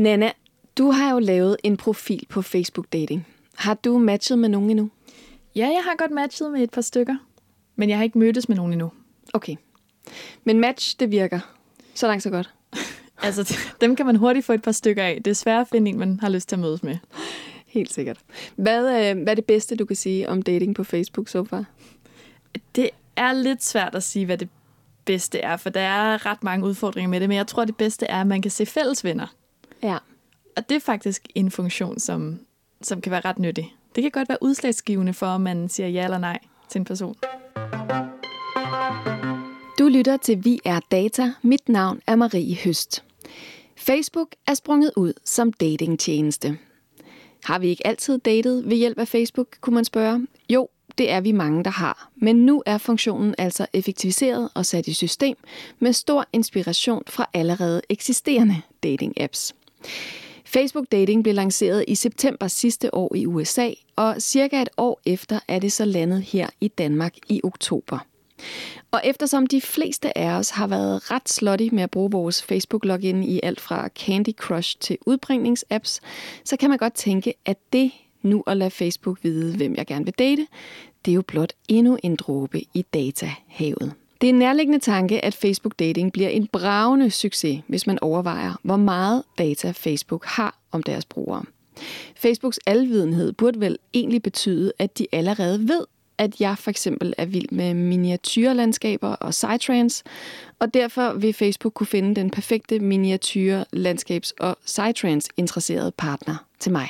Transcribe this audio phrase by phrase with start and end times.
[0.00, 0.32] Nana,
[0.78, 3.26] du har jo lavet en profil på Facebook Dating.
[3.54, 4.90] Har du matchet med nogen endnu?
[5.56, 7.16] Ja, jeg har godt matchet med et par stykker,
[7.76, 8.92] men jeg har ikke mødtes med nogen endnu.
[9.32, 9.56] Okay.
[10.44, 11.40] Men match, det virker.
[11.94, 12.50] Så langt, så godt.
[13.22, 15.20] Altså, dem kan man hurtigt få et par stykker af.
[15.24, 16.96] Det er svært at finde en, man har lyst til at mødes med.
[17.66, 18.18] Helt sikkert.
[18.56, 21.64] Hvad, øh, hvad er det bedste, du kan sige om dating på Facebook så far?
[22.76, 24.48] Det er lidt svært at sige, hvad det
[25.04, 28.06] bedste er, for der er ret mange udfordringer med det, men jeg tror, det bedste
[28.06, 29.26] er, at man kan se fælles venner.
[29.82, 29.98] Ja.
[30.56, 32.40] Og det er faktisk en funktion, som,
[32.82, 33.74] som kan være ret nyttig.
[33.94, 37.16] Det kan godt være udslagsgivende for, om man siger ja eller nej til en person.
[39.78, 41.32] Du lytter til Vi er Data.
[41.42, 43.04] Mit navn er Marie Høst.
[43.76, 46.58] Facebook er sprunget ud som datingtjeneste.
[47.44, 50.26] Har vi ikke altid datet ved hjælp af Facebook, kunne man spørge?
[50.50, 52.10] Jo, det er vi mange, der har.
[52.16, 55.36] Men nu er funktionen altså effektiviseret og sat i system
[55.78, 59.52] med stor inspiration fra allerede eksisterende dating-apps.
[60.44, 65.40] Facebook Dating blev lanceret i september sidste år i USA, og cirka et år efter
[65.48, 67.98] er det så landet her i Danmark i oktober.
[68.90, 73.22] Og eftersom de fleste af os har været ret slutty med at bruge vores Facebook-login
[73.22, 76.00] i alt fra Candy Crush til udbringningsapps,
[76.44, 77.90] så kan man godt tænke, at det
[78.22, 80.46] nu at lade Facebook vide, hvem jeg gerne vil date,
[81.04, 83.92] det er jo blot endnu en dråbe i datahavet.
[84.20, 88.54] Det er en nærliggende tanke, at Facebook Dating bliver en bravende succes, hvis man overvejer,
[88.62, 91.44] hvor meget data Facebook har om deres brugere.
[92.16, 95.84] Facebooks alvidenhed burde vel egentlig betyde, at de allerede ved,
[96.18, 100.04] at jeg for eksempel er vild med miniatyrlandskaber og sidetrans,
[100.58, 106.88] og derfor vil Facebook kunne finde den perfekte miniatyr, landskabs- og sidetrans-interesserede partner til mig.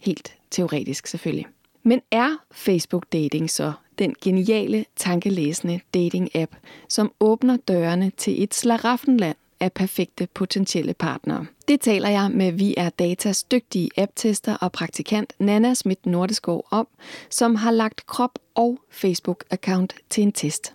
[0.00, 1.46] Helt teoretisk selvfølgelig.
[1.88, 6.56] Men er Facebook Dating så den geniale, tankelæsende dating-app,
[6.88, 11.46] som åbner dørene til et slaraffenland af perfekte potentielle partnere?
[11.68, 16.88] Det taler jeg med Vi er Datas dygtige app-tester og praktikant Nana Schmidt Nordeskov om,
[17.30, 20.74] som har lagt krop og Facebook-account til en test.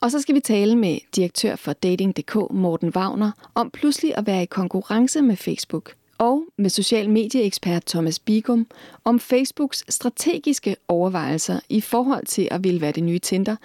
[0.00, 4.42] Og så skal vi tale med direktør for Dating.dk Morten Wagner om pludselig at være
[4.42, 5.92] i konkurrence med Facebook–
[6.22, 8.66] og med social medieekspert Thomas Bigum
[9.04, 13.56] om Facebooks strategiske overvejelser i forhold til at ville være det nye Tinder,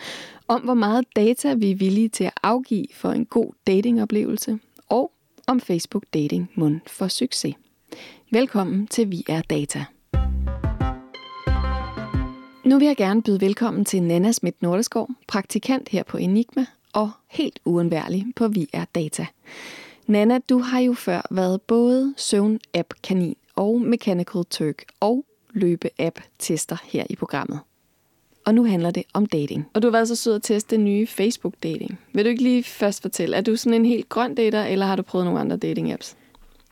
[0.47, 4.59] om hvor meget data vi er villige til at afgive for en god datingoplevelse,
[4.89, 5.11] og
[5.47, 7.55] om Facebook Dating mund for succes.
[8.31, 9.85] Velkommen til Vi er Data.
[12.65, 17.11] Nu vil jeg gerne byde velkommen til Nana Schmidt Nordeskov, praktikant her på Enigma og
[17.27, 19.25] helt uundværlig på Vi er Data.
[20.07, 27.15] Nana, du har jo før været både søvn-app-kanin og Mechanical Turk og løbe-app-tester her i
[27.15, 27.59] programmet.
[28.45, 29.69] Og nu handler det om dating.
[29.73, 31.99] Og du har været så sød at teste nye Facebook-dating.
[32.13, 34.95] Vil du ikke lige først fortælle, er du sådan en helt grøn dater, eller har
[34.95, 36.15] du prøvet nogle andre dating-apps?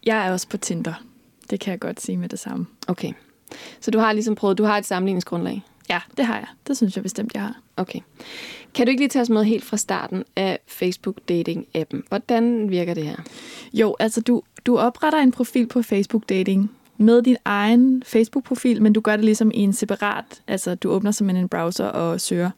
[0.05, 1.03] Jeg er også på Tinder.
[1.49, 2.65] Det kan jeg godt sige med det samme.
[2.87, 3.13] Okay.
[3.79, 5.63] Så du har ligesom prøvet, du har et sammenligningsgrundlag?
[5.89, 6.47] Ja, det har jeg.
[6.67, 7.61] Det synes jeg bestemt, jeg har.
[7.77, 7.99] Okay.
[8.73, 12.01] Kan du ikke lige tage os med helt fra starten af Facebook Dating-appen?
[12.09, 13.15] Hvordan virker det her?
[13.73, 18.93] Jo, altså du, du opretter en profil på Facebook Dating med din egen Facebook-profil, men
[18.93, 22.49] du gør det ligesom i en separat, altså du åbner simpelthen en browser og søger.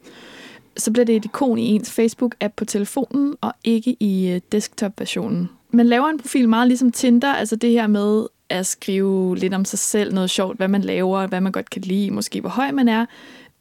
[0.76, 5.48] Så bliver det et ikon i ens Facebook-app på telefonen, og ikke i øh, desktop-versionen.
[5.70, 9.64] Man laver en profil meget ligesom Tinder, altså det her med at skrive lidt om
[9.64, 12.70] sig selv, noget sjovt, hvad man laver, hvad man godt kan lide, måske hvor høj
[12.70, 13.06] man er.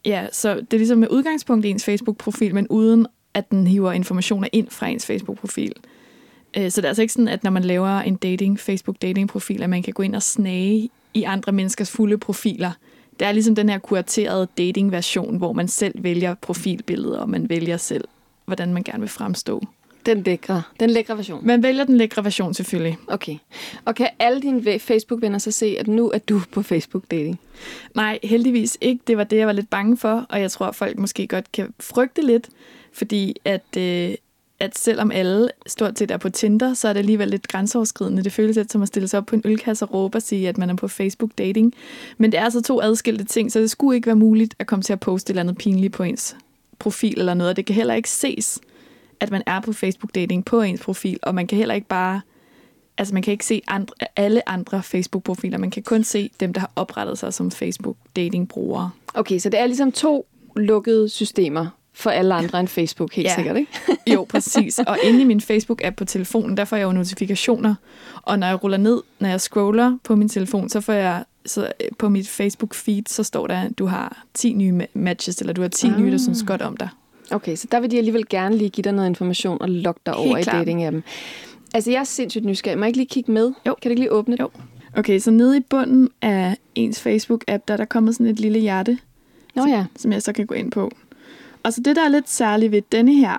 [0.06, 3.92] Ja, så det er ligesom med udgangspunkt i ens Facebook-profil, men uden at den hiver
[3.92, 5.74] informationer ind fra ens Facebook-profil.
[6.58, 9.70] Øh, så det er altså ikke sådan, at når man laver en dating, Facebook-dating-profil, at
[9.70, 12.72] man kan gå ind og snage i andre menneskers fulde profiler.
[13.20, 17.78] Det er ligesom den her kuraterede dating-version, hvor man selv vælger profilbilleder, og man vælger
[17.78, 18.04] selv,
[18.46, 19.62] hvordan man gerne vil fremstå.
[20.08, 21.48] Den lækre, den lækre version.
[21.48, 22.98] Man vælger den lækre version selvfølgelig.
[23.08, 23.36] Okay.
[23.86, 27.40] Og kan alle dine Facebook-venner så se, at nu er du på Facebook-dating?
[27.96, 29.02] Nej, heldigvis ikke.
[29.08, 31.52] Det var det, jeg var lidt bange for, og jeg tror, at folk måske godt
[31.52, 32.50] kan frygte lidt,
[32.94, 34.16] fordi at, øh,
[34.60, 38.24] at selvom alle stort set er på Tinder, så er det alligevel lidt grænseoverskridende.
[38.24, 40.50] Det føles lidt som at stille sig op på en ølkasse og råbe og sige,
[40.50, 41.74] at man er på Facebook-dating.
[42.18, 44.84] Men det er altså to adskilte ting, så det skulle ikke være muligt at komme
[44.84, 46.36] til at poste et eller andet pinligt på ens
[46.80, 47.56] profil eller noget.
[47.56, 48.60] Det kan heller ikke ses
[49.20, 52.22] at man er på Facebook dating på ens profil, og man kan heller ikke bare,
[52.98, 56.60] altså man kan ikke se andre, alle andre Facebook-profiler, man kan kun se dem, der
[56.60, 58.92] har oprettet sig som Facebook dating brugere.
[59.14, 63.36] Okay, så det er ligesom to lukkede systemer for alle andre end Facebook, helt ja.
[63.36, 63.72] sikkert, ikke?
[64.14, 64.80] jo, præcis.
[64.80, 67.76] Og inde i min Facebook-app på telefonen, der får jeg jo notifikationer.
[68.22, 71.72] Og når jeg ruller ned, når jeg scroller på min telefon, så får jeg så
[71.82, 75.62] øh, på mit Facebook-feed, så står der, at du har 10 nye matches, eller du
[75.62, 76.02] har 10 ah.
[76.02, 76.90] nye, der synes godt om dig.
[77.32, 80.14] Okay, så der vil de alligevel gerne lige give dig noget information og lokke dig
[80.14, 80.62] Helt over klar.
[80.62, 81.02] i dating-appen.
[81.74, 82.78] Altså, jeg er sindssygt nysgerrig.
[82.78, 83.54] Må jeg ikke lige kigge med?
[83.68, 83.76] Jo.
[83.82, 84.40] Kan du ikke lige åbne det?
[84.40, 84.50] Jo.
[84.98, 88.60] Okay, så nede i bunden af ens Facebook-app, der er der kommet sådan et lille
[88.60, 88.98] hjerte,
[89.56, 89.86] Nå ja.
[89.96, 90.92] som jeg så kan gå ind på.
[91.64, 93.38] Og så det, der er lidt særligt ved denne her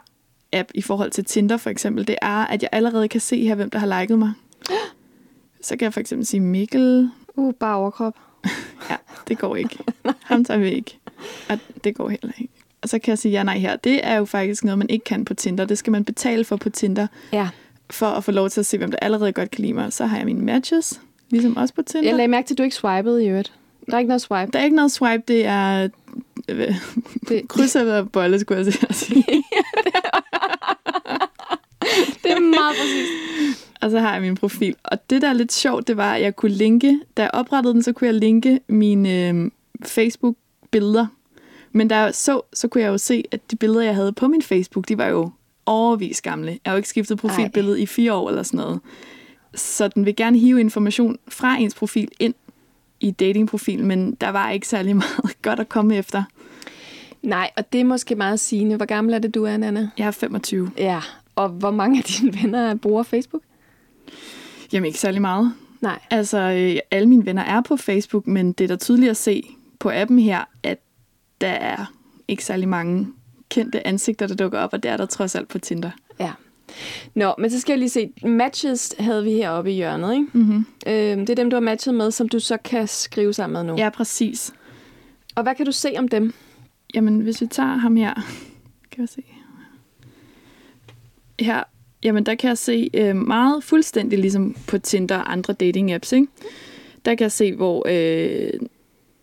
[0.52, 3.55] app i forhold til Tinder for eksempel, det er, at jeg allerede kan se her,
[3.55, 4.32] hvem der har liket mig.
[5.61, 7.11] Så kan jeg for eksempel sige Mikkel.
[7.37, 8.14] Uh, bare overkrop.
[8.90, 8.96] Ja,
[9.29, 9.79] det går ikke.
[10.23, 10.99] Ham tager vi ikke.
[11.49, 12.52] Og det går heller ikke.
[12.82, 13.76] Og så kan jeg sige ja, nej her.
[13.76, 15.64] Det er jo faktisk noget, man ikke kan på Tinder.
[15.64, 17.48] Det skal man betale for på Tinder, Ja.
[17.90, 19.92] for at få lov til at se, hvem der allerede godt kan lide mig.
[19.92, 22.08] Så har jeg mine matches, ligesom også på Tinder.
[22.08, 23.52] Jeg lagde mærke til, at du ikke swipede i øvrigt.
[23.86, 24.52] Der er ikke noget swipe.
[24.52, 25.88] Der er ikke noget swipe, det er
[26.48, 26.75] øh,
[27.28, 29.25] Det, kryds eller bolle, skulle jeg sige.
[32.22, 33.08] det er meget præcis.
[33.80, 34.75] Og så har jeg min profil.
[34.84, 37.75] Og det, der er lidt sjovt, det var, at jeg kunne linke, da jeg oprettede
[37.75, 39.50] den, så kunne jeg linke mine øh,
[39.86, 41.06] Facebook-billeder.
[41.78, 44.42] Men der så, så kunne jeg jo se, at de billeder, jeg havde på min
[44.42, 45.30] Facebook, de var jo
[45.66, 46.50] overvis gamle.
[46.50, 48.80] Jeg har jo ikke skiftet profilbillede i fire år eller sådan noget.
[49.54, 52.34] Så den vil gerne hive information fra ens profil ind
[53.00, 56.22] i datingprofilen, men der var ikke særlig meget godt at komme efter.
[57.22, 58.76] Nej, og det er måske meget sigende.
[58.76, 59.88] Hvor gammel er det, du er, Nana?
[59.98, 60.70] Jeg er 25.
[60.78, 61.00] Ja.
[61.36, 63.42] Og hvor mange af dine venner bruger Facebook?
[64.72, 65.52] Jamen ikke særlig meget.
[65.80, 65.98] Nej.
[66.10, 69.42] Altså, øh, alle mine venner er på Facebook, men det er da tydeligt at se
[69.78, 70.44] på appen her,
[71.40, 71.93] der er
[72.29, 73.08] ikke særlig mange
[73.49, 75.90] kendte ansigter, der dukker op, og det er der trods alt på Tinder.
[76.20, 76.32] Ja.
[77.14, 78.11] Nå, men så skal jeg lige se.
[78.25, 80.26] Matches havde vi heroppe i hjørnet, ikke?
[80.32, 80.67] Mm-hmm.
[80.87, 83.73] Øhm, det er dem, du har matchet med, som du så kan skrive sammen med
[83.73, 83.82] nu.
[83.82, 84.52] Ja, præcis.
[85.35, 86.35] Og hvad kan du se om dem?
[86.94, 88.14] Jamen, hvis vi tager ham her,
[88.90, 89.23] kan jeg se.
[91.40, 91.62] Her,
[92.02, 96.12] jamen der kan jeg se øh, meget fuldstændig ligesom på Tinder og andre dating apps,
[96.12, 96.26] ikke?
[97.05, 98.61] Der kan jeg se, hvor øh,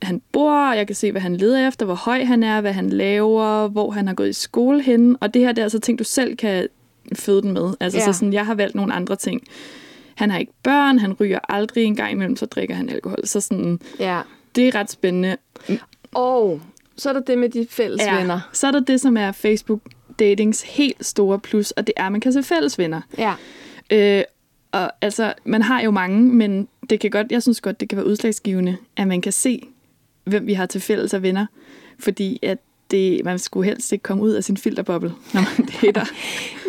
[0.02, 2.90] han bor, jeg kan se, hvad han leder efter, hvor høj han er, hvad han
[2.90, 5.18] laver, hvor han har gået i skole henne.
[5.22, 6.68] Og det her det er altså ting, du selv kan
[7.16, 7.74] føde den med.
[7.80, 8.06] Altså, Ja.
[8.06, 9.42] så sådan, jeg har valgt nogle andre ting.
[10.16, 13.28] Han har ikke børn, han ryger aldrig en gang imellem, så drikker han alkohol.
[13.28, 14.22] Så sådan, Ja.
[14.56, 15.38] det er ret spændende.
[16.14, 16.62] Og
[16.98, 18.18] så er der det med de fælles ja.
[18.20, 18.40] venner.
[18.54, 19.80] Så er der det, som er Facebook
[20.20, 23.02] datings helt store plus, og det er, at man kan se fælles venner.
[23.18, 23.34] Ja.
[23.92, 24.24] Øh,
[24.72, 27.96] og altså, man har jo mange, men det kan godt, jeg synes godt, det kan
[27.98, 29.62] være udslagsgivende, at man kan se,
[30.26, 31.46] hvem vi har til fælles af venner.
[32.00, 32.58] Fordi at
[32.92, 36.06] det, man skulle helst ikke komme ud af sin filterboble, når man dater.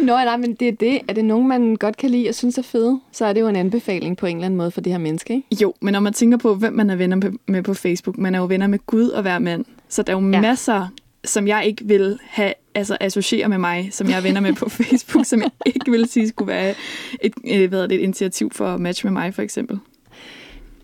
[0.00, 1.00] Nå, nej, men det er det.
[1.08, 3.49] Er det nogen, man godt kan lide og synes er fede, så er det jo
[3.49, 5.47] en anbefaling på en eller anden måde for det her menneske, ikke?
[5.62, 8.38] jo, men når man tænker på, hvem man er venner med- på Facebook, man er
[8.38, 9.64] jo venner med Gud og hver mand.
[9.88, 10.41] Så der er jo Ja.
[10.41, 10.88] masser,
[11.25, 14.69] som jeg ikke vil have, altså associere med mig, som jeg er venner med på
[14.69, 16.75] Facebook, som jeg ikke vil sige skulle være
[17.23, 19.79] et, øh, hvad det, et initiativ for at matche med mig, for eksempel.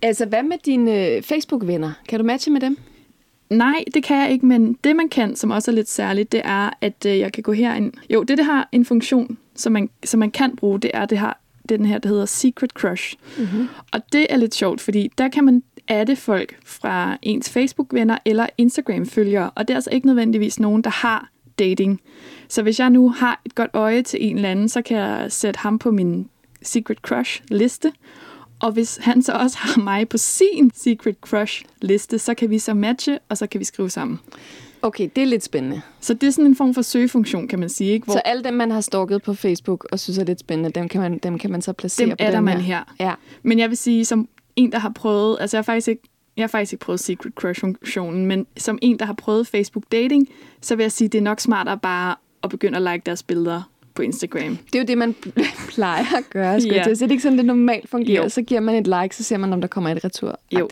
[0.02, 1.92] Altså, hvad med dine øh, Facebook-venner?
[2.08, 2.78] Kan du matche med dem?
[3.50, 6.42] Nej, det kan jeg ikke, men det man kan, som også er lidt særligt, det
[6.44, 7.92] er, at øh, jeg kan gå herind.
[8.10, 11.18] Jo, det, det har en funktion, som man, som man kan bruge, det er, det
[11.18, 13.14] har det er den her, der hedder Secret Crush.
[13.38, 13.68] Mm-hmm.
[13.92, 18.46] Og det er lidt sjovt, fordi der kan man adde folk fra ens Facebook-venner eller
[18.58, 21.28] Instagram-følgere, og det er altså ikke nødvendigvis nogen, der har
[21.58, 22.00] dating.
[22.48, 25.32] Så hvis jeg nu har et godt øje til en eller anden, så kan jeg
[25.32, 26.28] sætte ham på min
[26.62, 27.92] Secret Crush-liste,
[28.62, 32.74] og hvis han så også har mig på sin Secret Crush-liste, så kan vi så
[32.74, 34.20] matche, og så kan vi skrive sammen.
[34.82, 35.80] Okay, det er lidt spændende.
[36.00, 37.92] Så det er sådan en form for søgefunktion, kan man sige.
[37.92, 38.04] Ikke?
[38.04, 40.88] Hvor Så alle dem, man har stalket på Facebook og synes er lidt spændende, dem
[40.88, 42.84] kan man, dem kan man så placere dem på er der den man her.
[42.98, 43.06] her.
[43.06, 43.14] Ja.
[43.42, 46.02] Men jeg vil sige, som en, der har prøvet, altså jeg har faktisk ikke,
[46.36, 50.28] jeg har faktisk ikke prøvet Secret Crush-funktionen, men som en, der har prøvet Facebook Dating,
[50.60, 53.71] så vil jeg sige, det er nok smartere bare at begynde at like deres billeder
[53.94, 54.58] på Instagram.
[54.72, 55.14] Det er jo det, man
[55.74, 56.60] plejer at gøre.
[56.60, 56.84] Skulle yeah.
[56.84, 58.22] Så det er ikke sådan, det normalt fungerer.
[58.22, 58.28] Jo.
[58.28, 60.40] Så giver man et like, så ser man, om der kommer et retur.
[60.52, 60.68] Jo.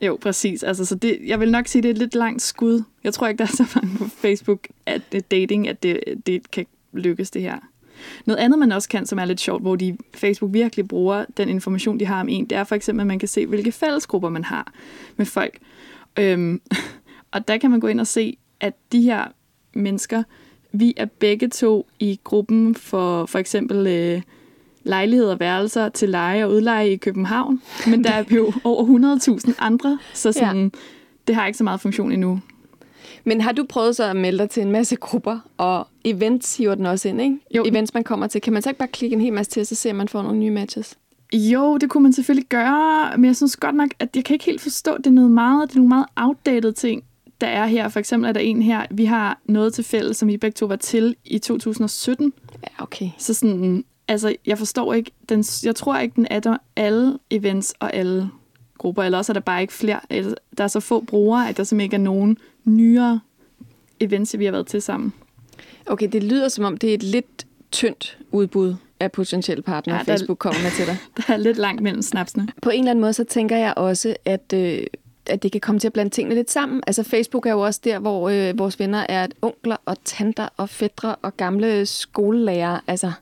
[0.00, 0.62] Jo, præcis.
[0.62, 2.82] Altså, så det, jeg vil nok sige, det er et lidt langt skud.
[3.04, 6.50] Jeg tror ikke, der er så mange på Facebook, at det dating, at det, det
[6.50, 7.58] kan lykkes det her.
[8.24, 11.48] Noget andet, man også kan, som er lidt sjovt, hvor de Facebook virkelig bruger den
[11.48, 14.28] information, de har om en, det er for eksempel, at man kan se, hvilke fællesgrupper
[14.28, 14.72] man har
[15.16, 15.58] med folk.
[16.18, 16.60] Øhm,
[17.32, 19.24] og der kan man gå ind og se, at de her
[19.74, 20.22] mennesker,
[20.74, 24.22] vi er begge to i gruppen for for eksempel øh,
[24.82, 27.62] lejligheder og værelser til leje og udleje i København.
[27.86, 29.16] Men der er jo over
[29.46, 30.78] 100.000 andre, så sådan, ja.
[31.26, 32.40] det har ikke så meget funktion endnu.
[33.24, 36.74] Men har du prøvet så at melde dig til en masse grupper, og events hiver
[36.74, 37.38] den også ind, ikke?
[37.56, 37.64] Jo.
[37.66, 38.40] Events, man kommer til.
[38.40, 40.38] Kan man så ikke bare klikke en hel masse til, så ser man får nogle
[40.38, 40.98] nye matches?
[41.32, 44.44] Jo, det kunne man selvfølgelig gøre, men jeg synes godt nok, at jeg kan ikke
[44.44, 47.04] helt forstå, at det er noget meget, det er nogle meget outdated ting,
[47.40, 47.88] der er her.
[47.88, 50.66] For eksempel er der en her, vi har noget til fælles, som vi begge to
[50.66, 52.32] var til i 2017.
[52.62, 53.10] Ja, okay.
[53.18, 57.74] Så sådan, altså, jeg forstår ikke, den, jeg tror ikke, den er der alle events
[57.80, 58.30] og alle
[58.78, 61.56] grupper, eller også er der bare ikke flere, eller der er så få brugere, at
[61.56, 63.20] der simpelthen ikke er nogen nyere
[64.00, 65.12] events, vi har været til sammen.
[65.86, 68.74] Okay, det lyder som om, det er et lidt tyndt udbud.
[69.00, 70.96] af potentielle partnere, ja, Facebook kommer med til dig.
[71.16, 72.48] Der er lidt langt mellem snapsene.
[72.62, 74.82] På en eller anden måde, så tænker jeg også, at, øh,
[75.26, 76.82] at det kan komme til at blande tingene lidt sammen.
[76.86, 80.68] Altså Facebook er jo også der, hvor øh, vores venner er onkler og tanter og
[80.68, 82.80] fædre og gamle skolelærere.
[82.86, 83.12] Altså,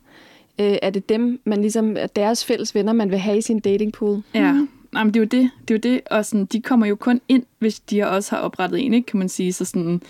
[0.58, 3.60] øh, er det dem, man ligesom, er deres fælles venner, man vil have i sin
[3.60, 4.22] datingpool?
[4.34, 4.68] Ja, mm.
[4.94, 5.50] Jamen, det er jo det.
[5.68, 6.00] Det er jo det.
[6.10, 9.18] Og sådan, de kommer jo kun ind, hvis de også har oprettet en, ikke, kan
[9.18, 9.52] man sige.
[9.52, 10.02] Så sådan,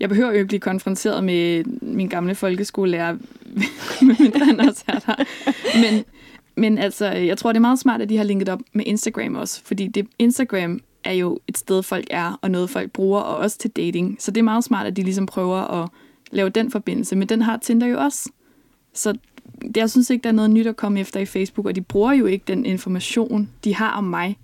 [0.00, 3.16] jeg behøver jo ikke blive konfronteret med min gamle folkeskolelærer,
[4.20, 5.24] mindre han også er der.
[5.80, 6.04] Men,
[6.56, 9.34] men altså, jeg tror, det er meget smart, at de har linket op med Instagram
[9.34, 13.36] også, fordi det, Instagram er jo et sted, folk er, og noget, folk bruger, og
[13.36, 14.16] også til dating.
[14.18, 15.88] Så det er meget smart, at de ligesom prøver at
[16.30, 17.16] lave den forbindelse.
[17.16, 18.30] Men den har Tinder jo også.
[18.94, 19.12] Så
[19.62, 21.80] det, jeg synes ikke, der er noget nyt at komme efter i Facebook, og de
[21.80, 24.38] bruger jo ikke den information, de har om mig.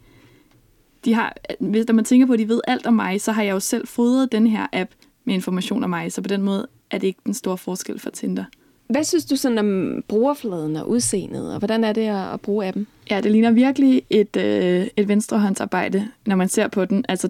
[1.04, 3.52] De har, hvis man tænker på, at de ved alt om mig, så har jeg
[3.52, 4.90] jo selv fodret den her app
[5.24, 8.10] med information om mig, så på den måde er det ikke den store forskel for
[8.10, 8.44] Tinder.
[8.92, 12.86] Hvad synes du sådan om brugerfladen og udseendet, og hvordan er det at, bruge appen?
[13.10, 17.04] Ja, det ligner virkelig et, øh, et venstrehåndsarbejde, når man ser på den.
[17.08, 17.28] Altså,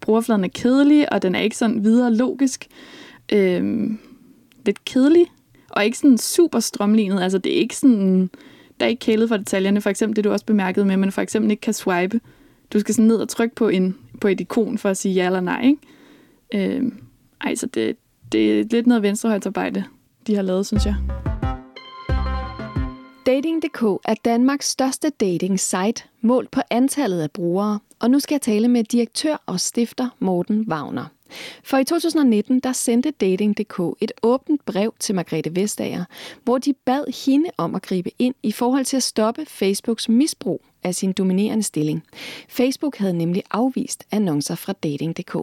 [0.00, 2.66] brugerfladen er kedelig, og den er ikke sådan videre logisk.
[3.32, 3.90] Øh,
[4.66, 5.26] lidt kedelig,
[5.68, 7.22] og ikke sådan super strømlignet.
[7.22, 8.30] Altså, det er ikke sådan...
[8.80, 9.80] Der er ikke kælet for detaljerne.
[9.80, 12.20] For eksempel det, du også bemærkede med, at man for eksempel ikke kan swipe.
[12.72, 15.26] Du skal sådan ned og trykke på, en, på et ikon for at sige ja
[15.26, 16.76] eller nej, ikke?
[16.78, 16.92] Øh,
[17.40, 17.96] ej, så det,
[18.32, 19.84] det er lidt noget venstrehåndsarbejde,
[20.26, 20.96] de har lavet, synes jeg.
[23.26, 27.78] Dating.dk er Danmarks største dating-site, målt på antallet af brugere.
[27.98, 31.04] Og nu skal jeg tale med direktør og stifter Morten Wagner.
[31.64, 36.04] For i 2019 der sendte Dating.dk et åbent brev til Margrethe Vestager,
[36.44, 40.62] hvor de bad hende om at gribe ind i forhold til at stoppe Facebooks misbrug
[40.82, 42.02] af sin dominerende stilling.
[42.48, 45.36] Facebook havde nemlig afvist annoncer fra Dating.dk.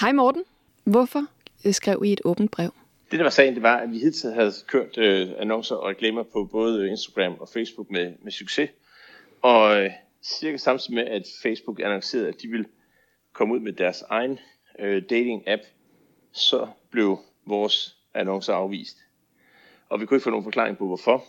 [0.00, 0.42] Hej Morten.
[0.84, 1.24] Hvorfor
[1.72, 2.70] skrev I et åbent brev?
[3.14, 6.22] Det, der var sagen, det var, at vi hidtil havde kørt øh, annoncer og reklamer
[6.22, 8.70] på både Instagram og Facebook med, med succes.
[9.42, 9.90] Og øh,
[10.22, 12.66] cirka samtidig med, at Facebook annoncerede, at de ville
[13.32, 14.38] komme ud med deres egen
[14.78, 15.60] øh, dating-app,
[16.32, 18.96] så blev vores annoncer afvist.
[19.88, 21.24] Og vi kunne ikke få nogen forklaring på, hvorfor.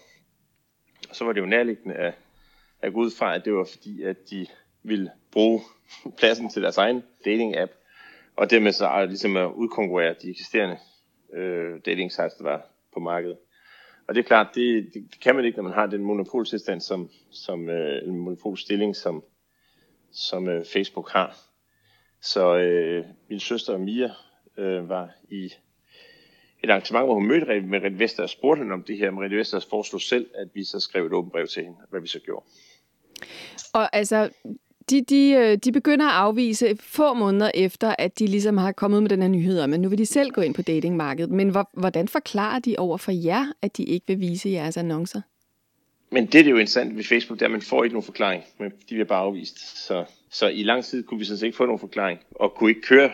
[1.10, 2.13] Og så var det jo nærliggende at,
[2.82, 4.48] at gå ud fra, at det var fordi, at de
[4.84, 5.62] ville bruge
[6.18, 7.72] pladsen til deres egen dating-app,
[8.36, 10.77] og dermed så ligesom at udkonkurrere de eksisterende
[11.36, 13.38] øh, dating sites, der var på markedet.
[14.08, 16.82] Og det er klart, det, det, det kan man ikke, når man har den monopoltilstand,
[16.82, 19.24] som, som øh, en monopolstilling, som,
[20.12, 21.38] som øh, Facebook har.
[22.22, 24.12] Så øh, min søster Mia
[24.58, 25.46] øh, var i
[26.63, 29.12] et arrangement, hvor hun mødte Merete Vester og spurgte hende om det her.
[29.12, 32.08] Merete Vester foreslog selv, at vi så skrev et åbent brev til hende, hvad vi
[32.08, 32.46] så gjorde.
[33.74, 34.30] Og altså,
[34.89, 39.04] de, de, øh, de begynder at afvise få måneder efter, at de ligesom har kommet
[39.04, 41.32] med den her nyhed om, at nu vil de selv gå ind på datingmarkedet.
[41.32, 45.22] Men hvordan forklarer de over for jer, at de ikke vil vise jeres annoncer?
[46.10, 48.70] Men det er det jo interessant ved Facebook, der man får ikke nogen forklaring, men
[48.70, 49.86] de bliver bare afvist.
[49.86, 52.70] Så, så i lang tid kunne vi sådan set ikke få nogen forklaring, og kunne
[52.70, 53.12] ikke køre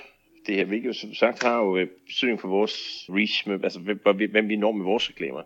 [0.48, 3.80] det her, hvilket jo som sagt har jo øh, betydning for vores reach, med, altså
[4.32, 5.42] hvem vi når med vores reklamer.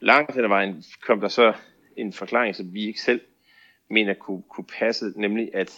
[0.00, 1.52] Langt hen ad vejen kom der så
[1.96, 3.20] en forklaring, som vi ikke selv
[3.90, 5.72] mener kunne, kunne passe, nemlig at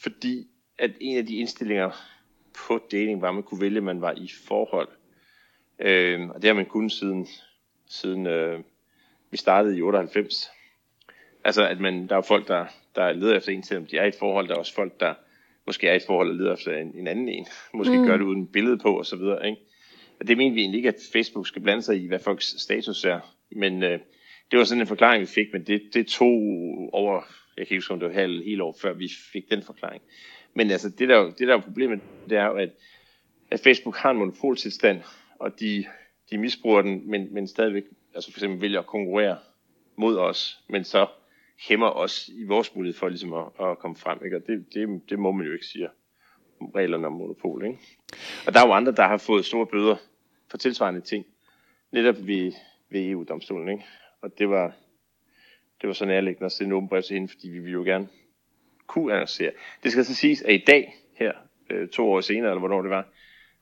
[0.00, 1.90] fordi at en af de indstillinger
[2.54, 4.88] på dating var, at man kunne vælge, at man var i forhold.
[5.78, 7.26] Øh, og det har man kun siden,
[7.86, 8.60] siden øh,
[9.30, 10.50] vi startede i 98.
[11.44, 14.08] Altså, at man, der er folk, der, der leder efter en, selvom de er i
[14.08, 14.48] et forhold.
[14.48, 15.14] Der er også folk, der
[15.66, 17.46] måske er i et forhold og leder efter en, en anden en.
[17.74, 18.06] Måske mm.
[18.06, 19.46] gør det uden billede på, og så videre.
[19.48, 19.60] Ikke?
[20.20, 23.04] Og det mener vi egentlig ikke, at Facebook skal blande sig i, hvad folks status
[23.04, 23.20] er.
[23.50, 23.98] Men øh,
[24.50, 26.42] det var sådan en forklaring, vi fik, men det, det tog
[26.92, 27.22] over,
[27.56, 30.02] jeg kan ikke huske, om det var halv, helt år, før vi fik den forklaring.
[30.54, 32.00] Men altså, det der, det der er problemet,
[32.30, 32.70] det er jo, at,
[33.50, 35.02] at Facebook har en monopoltilstand,
[35.38, 35.84] og de,
[36.30, 37.84] de misbruger den, men, men stadigvæk
[38.16, 39.38] altså for eksempel vælger at konkurrere
[39.96, 41.06] mod os, men så
[41.68, 44.18] hæmmer os i vores mulighed for ligesom at, at komme frem.
[44.24, 44.36] Ikke?
[44.36, 45.88] Og det, det, det må man jo ikke sige
[46.60, 47.64] om reglerne om monopol.
[47.64, 47.78] Ikke?
[48.46, 49.96] Og der er jo andre, der har fået store bøder
[50.50, 51.26] for tilsvarende ting,
[51.92, 52.52] netop ved,
[52.90, 53.68] ved EU-domstolen.
[53.68, 53.84] Ikke?
[54.22, 54.72] Og det var,
[55.80, 58.08] det var så nærliggende at sende åben brev til hende, fordi vi ville jo gerne
[58.86, 59.50] kunne annoncere.
[59.82, 61.32] Det skal så siges, at i dag, her
[61.70, 63.08] øh, to år senere, eller hvornår det var,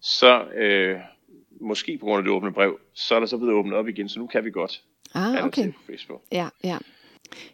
[0.00, 1.00] så øh,
[1.60, 4.08] måske på grund af det åbne brev, så er der så blevet åbnet op igen,
[4.08, 4.82] så nu kan vi godt
[5.14, 5.72] ah, okay.
[5.72, 6.22] på Facebook.
[6.32, 6.78] Ja, ja.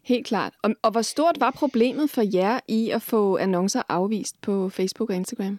[0.03, 0.55] Helt klart.
[0.63, 5.11] Og, og hvor stort var problemet for jer i at få annoncer afvist på Facebook
[5.11, 5.59] og Instagram?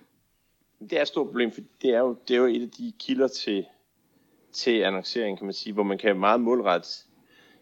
[0.79, 2.93] Det er et stort problem, for det er jo, det er jo et af de
[2.99, 3.65] kilder til,
[4.53, 6.89] til annoncering, kan man sige, hvor man kan meget målrette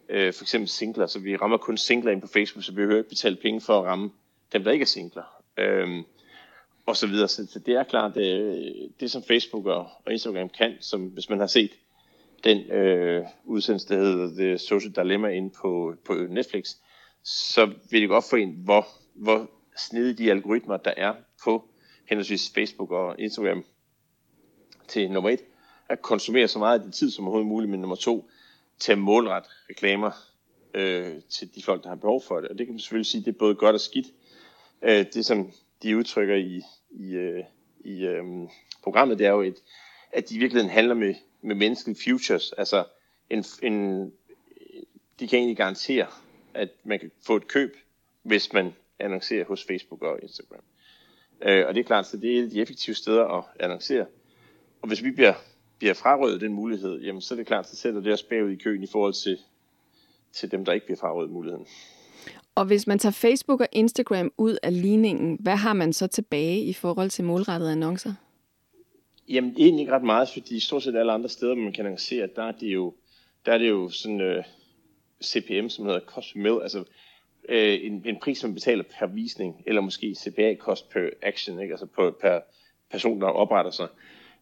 [0.10, 2.98] øh, for eksempel singler, så vi rammer kun singler ind på Facebook, så vi behøver
[2.98, 4.12] ikke betale penge for at ramme
[4.54, 5.44] dem, der ikke er singler.
[5.58, 6.04] Øh,
[6.86, 7.28] og så videre.
[7.28, 11.40] Så, det er klart, det, det som Facebook og, og Instagram kan, som hvis man
[11.40, 11.72] har set
[12.44, 16.66] den øh, udsendelse, der hedder The Social Dilemma inde på, på Netflix,
[17.24, 21.14] så vil det godt for en, hvor, hvor snedige de algoritmer, der er
[21.44, 21.70] på
[22.10, 23.66] henholdsvis Facebook og Instagram
[24.88, 25.40] til nummer et,
[25.90, 28.30] at konsumere så meget af din tid som overhovedet muligt, men nummer to,
[28.80, 30.12] til at målrette reklamer
[30.74, 32.50] øh, til de folk, der har behov for det.
[32.50, 34.08] Og det kan man selvfølgelig sige, det er både godt og skidt.
[34.82, 35.52] Øh, det som
[35.84, 37.44] de udtrykker i, i, øh,
[37.80, 38.24] i øh,
[38.84, 39.58] programmet, det er jo, et,
[40.12, 42.52] at de i virkeligheden handler med, med menneskelige futures.
[42.52, 42.86] Altså,
[43.30, 44.06] en, en,
[45.20, 46.08] de kan egentlig garantere,
[46.54, 47.78] at man kan få et køb,
[48.24, 50.64] hvis man annoncerer hos Facebook og Instagram.
[51.42, 54.06] Øh, og det er klart, så det er et af de effektive steder at annoncere.
[54.82, 55.34] Og hvis vi bliver,
[55.80, 58.56] bliver frarøvet den mulighed, jamen så er det klart, så sætter det os bagud i
[58.56, 59.38] køen i forhold til,
[60.34, 61.68] til dem, der ikke bliver frarøvet muligheden.
[62.56, 66.64] Og hvis man tager Facebook og Instagram ud af ligningen, hvad har man så tilbage
[66.64, 68.14] i forhold til målrettede annoncer?
[69.30, 72.44] Jamen egentlig ikke ret meget, fordi stort set alle andre steder, man kan annoncere, der
[72.44, 72.94] er det jo,
[73.46, 74.44] der er det jo sådan øh,
[75.24, 76.86] CPM, som hedder cost per mail, altså uh,
[77.86, 81.72] en, en pris, man betaler per visning, eller måske CPA-kost per action, ikke?
[81.72, 82.40] altså per, per
[82.92, 83.88] person, der opretter sig.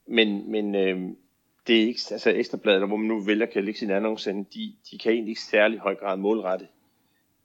[0.08, 1.12] Men, men uh,
[1.68, 4.98] det er ikke, altså ekstrabladet, hvor man nu vælger kan lægge sin annonce, de, de
[4.98, 6.68] kan egentlig ikke særlig høj grad målrette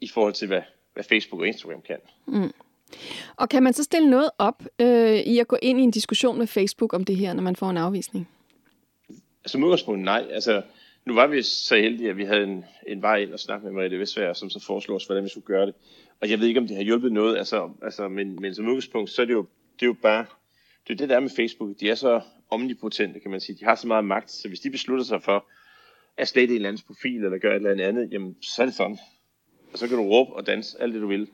[0.00, 0.62] i forhold til, hvad,
[0.94, 1.98] hvad Facebook og Instagram kan.
[2.26, 2.52] Mm.
[3.36, 6.38] Og kan man så stille noget op øh, i at gå ind i en diskussion
[6.38, 8.28] med Facebook om det her, når man får en afvisning?
[9.46, 10.26] Som udgangspunkt nej.
[10.30, 10.62] Altså,
[11.04, 13.72] nu var vi så heldige, at vi havde en, en vej ind og snakke med
[13.72, 15.74] Mariette Vestfærd, som så foreslår os, hvordan vi skulle gøre det.
[16.20, 19.10] Og jeg ved ikke, om det har hjulpet noget, altså, altså, men, men som udgangspunkt,
[19.10, 20.26] så er det jo, det er jo bare,
[20.86, 21.80] det er det, der er med Facebook.
[21.80, 22.20] De er så
[22.50, 23.56] omnipotente, kan man sige.
[23.60, 25.46] De har så meget magt, så hvis de beslutter sig for
[26.16, 28.74] at slette en eller andens profil, eller gøre et eller andet, jamen, så er det
[28.74, 28.98] sådan.
[29.72, 31.28] Og så kan du råbe og danse alt det, du vil.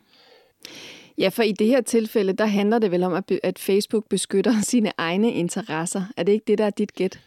[1.18, 4.92] Ja, for i det her tilfælde, der handler det vel om, at Facebook beskytter sine
[4.98, 6.02] egne interesser.
[6.16, 7.20] Er det ikke det, der er dit gæt?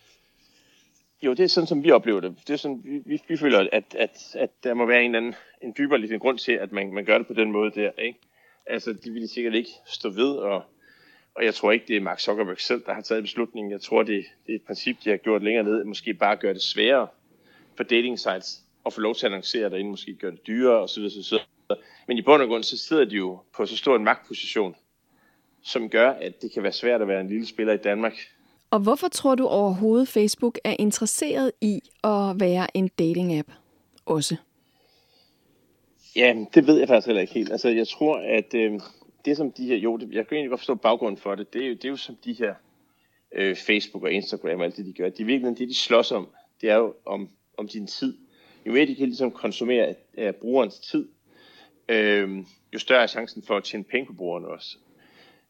[1.23, 2.35] Jo, det er sådan, som vi oplever det.
[2.47, 5.35] Det er sådan, vi, vi, vi føler, at, at, at der må være en, anden,
[5.61, 7.91] en dybere lille grund til, at man, man gør det på den måde der.
[7.91, 8.19] Ikke?
[8.65, 10.63] Altså, de vil sikkert ikke stå ved, og,
[11.35, 13.71] og jeg tror ikke, det er Mark Zuckerberg selv, der har taget beslutningen.
[13.71, 16.53] Jeg tror, det, det er et princip, de har gjort længere ned, måske bare gøre
[16.53, 17.07] det sværere
[17.77, 21.03] for dating sites at få lov til at annoncere derinde, måske gøre det dyrere osv.
[21.03, 21.37] osv.
[22.07, 24.75] Men i bund og grund, så sidder de jo på så stor en magtposition,
[25.63, 28.13] som gør, at det kan være svært at være en lille spiller i Danmark.
[28.69, 33.53] Og hvorfor tror du overhovedet, Facebook er interesseret i at være en dating-app
[34.05, 34.35] også?
[36.15, 37.51] Ja, det ved jeg faktisk heller ikke helt.
[37.51, 38.79] Altså, jeg tror, at øh,
[39.25, 41.63] det som de her, jo, det, jeg kan egentlig godt forstå baggrunden for det, det
[41.63, 42.55] er jo, det er jo som de her
[43.31, 45.09] øh, Facebook og Instagram og alt det, de gør.
[45.09, 46.27] De virkelig, det de slås om,
[46.61, 48.17] det er jo om, om din tid.
[48.65, 51.07] Jo mere de kan ligesom konsumere af, brugerens tid,
[51.89, 52.29] øh,
[52.73, 54.77] jo større er chancen for at tjene penge på brugerne også.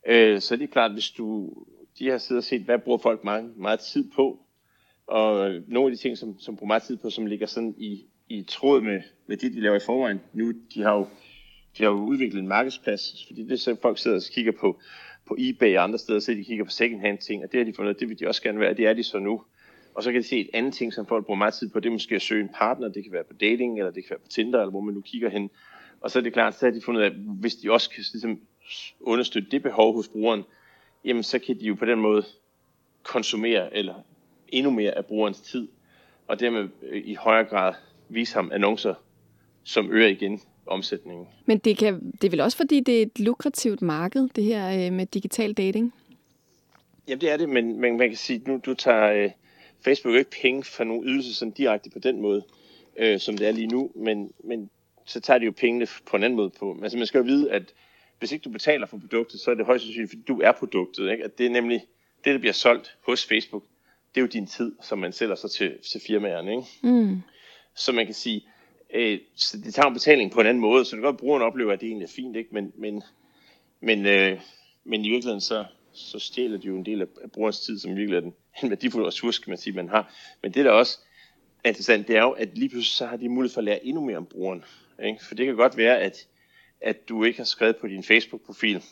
[0.07, 1.53] Øh, så det er klart, hvis du
[1.99, 4.39] de har siddet og set, hvad bruger folk meget, meget tid på,
[5.07, 8.05] og nogle af de ting, som, som bruger meget tid på, som ligger sådan i,
[8.29, 10.21] i tråd med, med det, de laver i forvejen.
[10.33, 11.07] Nu, de har jo,
[11.77, 14.79] de har jo udviklet en markedsplads, fordi det er så, folk sidder og kigger på,
[15.25, 17.73] på eBay og andre steder, så de kigger på second-hand ting, og det har de
[17.73, 19.41] fundet, det vil de også gerne være, det er de så nu.
[19.93, 21.89] Og så kan de se et andet ting, som folk bruger meget tid på, det
[21.89, 24.19] er måske at søge en partner, det kan være på dating, eller det kan være
[24.19, 25.49] på Tinder, eller hvor man nu kigger hen.
[26.01, 28.39] Og så er det klart, så har de fundet at hvis de også kan ligesom,
[28.99, 30.43] understøtte det behov hos brugeren,
[31.05, 32.23] jamen så kan de jo på den måde
[33.03, 33.95] konsumere eller
[34.47, 35.67] endnu mere af brugerens tid,
[36.27, 37.73] og dermed øh, i højere grad
[38.09, 38.93] vise ham annoncer,
[39.63, 41.27] som øger igen omsætningen.
[41.45, 44.85] Men det, kan, det er vel også fordi, det er et lukrativt marked, det her
[44.85, 45.93] øh, med digital dating?
[47.07, 49.31] Jamen det er det, men, men man kan sige, nu du tager uh,
[49.85, 52.43] Facebook ikke penge for nogle ydelser sådan direkte på den måde,
[53.01, 54.69] uh, som det er lige nu, men, men
[55.05, 56.77] så tager de jo pengene på en anden måde på.
[56.83, 57.73] Altså man skal jo vide, at
[58.19, 61.11] hvis ikke du betaler for produktet, så er det højst sandsynligt, fordi du er produktet.
[61.11, 61.23] Ikke?
[61.23, 61.85] At det er nemlig
[62.25, 63.63] det, der bliver solgt hos Facebook.
[64.15, 66.51] Det er jo din tid, som man sælger så til, til firmaerne.
[66.51, 66.67] Ikke?
[66.83, 67.21] Mm.
[67.75, 68.47] Så man kan sige,
[68.93, 71.43] øh, så det tager en betaling på en anden måde, så det kan godt, brugeren
[71.43, 72.49] oplever, at det egentlig er fint, ikke?
[72.53, 73.03] Men, men,
[73.81, 74.39] men, øh,
[74.83, 77.95] men i virkeligheden så, så stjæler de jo en del af, af brugerens tid, som
[77.95, 80.13] virkelig er den, en værdifuld ressource, kan man sige, man har.
[80.41, 80.99] Men det der også
[81.63, 83.85] er interessant, det er jo, at lige pludselig så har de mulighed for at lære
[83.85, 84.63] endnu mere om brugeren.
[85.03, 85.25] Ikke?
[85.25, 86.27] For det kan godt være, at
[86.81, 88.83] at du ikke har skrevet på din Facebook-profil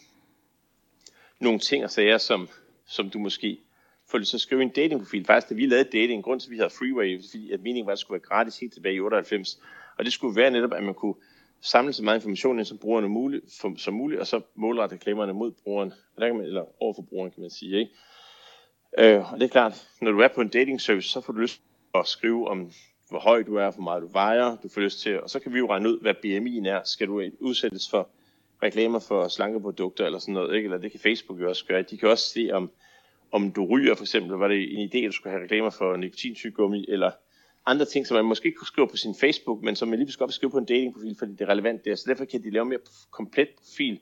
[1.40, 2.50] nogle ting og sager, som,
[2.88, 3.60] som du måske
[4.08, 5.26] får lyst til at skrive i en datingprofil.
[5.26, 7.92] Faktisk, da vi lavede dating, grund til, at vi havde Freeway, fordi at meningen var,
[7.92, 9.60] at det skulle være gratis helt tilbage i 98.
[10.00, 11.16] Og det skulle være netop, at man kunne
[11.62, 15.34] samle så meget information ind som brugerne muligt, for, som muligt, og så målrette reklamerne
[15.34, 17.80] mod brugeren, og der kan man, eller over for brugeren, kan man sige.
[17.80, 17.92] Ikke?
[19.00, 21.40] Øh, og det er klart, når du er på en dating service, så får du
[21.40, 21.62] lyst
[21.96, 22.72] at skrive om
[23.10, 25.54] hvor høj du er, hvor meget du vejer, du får lyst til, og så kan
[25.54, 26.82] vi jo regne ud, hvad BMI'en er.
[26.84, 28.10] Skal du udsættes for
[28.64, 30.66] reklamer for slanke produkter eller sådan noget, ikke?
[30.66, 31.82] eller det kan Facebook jo også gøre.
[31.82, 32.72] De kan også se, om,
[33.32, 35.96] om du ryger for eksempel, var det en idé, at du skulle have reklamer for
[35.96, 37.12] nikotintyggummi, eller
[37.70, 40.06] andre ting, som man måske ikke kunne skrive på sin Facebook, men som man lige
[40.06, 41.96] pludselig godt vil skrive på en datingprofil, fordi det er relevant der.
[41.96, 42.80] Så derfor kan de lave en mere
[43.12, 44.00] komplet profil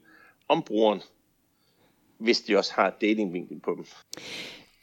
[0.48, 1.02] om brugeren,
[2.18, 3.86] hvis de også har datingvinkel på dem.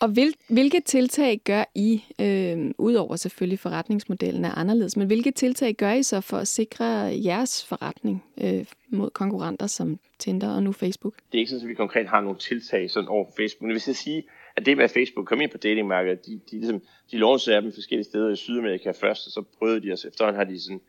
[0.01, 5.75] Og hvil, hvilke tiltag gør I, øh, udover selvfølgelig forretningsmodellen er anderledes, men hvilke tiltag
[5.75, 6.85] gør I så for at sikre
[7.25, 11.15] jeres forretning øh, mod konkurrenter som Tinder og nu Facebook?
[11.33, 13.63] Det er ikke sådan, at vi konkret har nogle tiltag sådan over Facebook.
[13.63, 14.23] Men hvis jeg sige,
[14.57, 17.73] at det med at Facebook kom ind på datingmarkedet, de, de, ligesom, de launchede dem
[17.73, 20.05] forskellige steder i Sydamerika først, og så prøvede de os.
[20.05, 20.81] Efterhånden har de sådan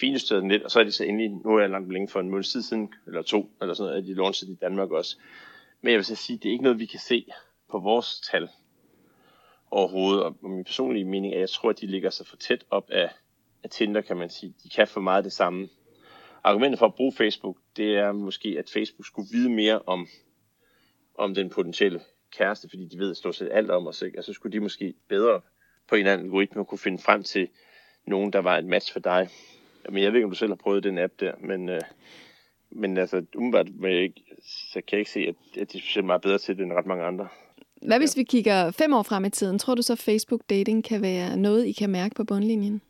[0.00, 2.30] finjusteret lidt, og så er de så endelig, nu er jeg langt længe for en
[2.30, 5.16] måned siden, eller to, eller sådan noget, at de launched i Danmark også.
[5.82, 7.26] Men jeg vil så sige, det er ikke noget, vi kan se
[7.70, 8.48] på vores tal
[9.70, 10.22] overhovedet.
[10.22, 12.90] Og min personlige mening er, at jeg tror, at de ligger sig for tæt op
[12.90, 13.10] af,
[13.62, 14.54] af Tinder, kan man sige.
[14.64, 15.68] De kan for meget det samme.
[16.44, 20.06] Argumentet for at bruge Facebook, det er måske, at Facebook skulle vide mere om,
[21.18, 22.00] om den potentielle
[22.38, 24.02] kæreste, fordi de ved stort set alt om os.
[24.02, 24.18] Ikke?
[24.18, 25.40] Og så skulle de måske bedre
[25.88, 27.48] på en eller anden algoritme kunne finde frem til
[28.06, 29.28] nogen, der var et match for dig.
[29.88, 31.80] Men jeg ved ikke, om du selv har prøvet den app der, men, øh,
[32.70, 36.22] men altså, umiddelbart jeg ikke, så kan jeg ikke se, at, at de er meget
[36.22, 37.28] bedre til det end ret mange andre.
[37.82, 39.58] Hvad hvis vi kigger fem år frem i tiden?
[39.58, 42.82] Tror du så, Facebook dating kan være noget, I kan mærke på bundlinjen?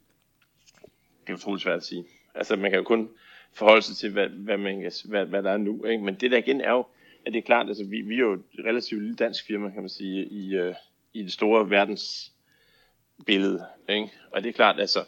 [1.26, 2.04] Det er utroligt svært at sige.
[2.35, 3.09] Altså, man kan jo kun
[3.52, 5.85] forholde sig til, hvad, hvad, man, hvad, hvad der er nu.
[5.85, 6.04] Ikke?
[6.04, 6.87] Men det der igen er jo,
[7.26, 9.82] Ja, det er klart, altså vi, vi er jo et relativt lille dansk firma, kan
[9.82, 10.74] man sige, i, øh,
[11.14, 13.66] i det store verdensbillede.
[13.88, 14.10] Ikke?
[14.30, 15.04] Og det er klart, altså,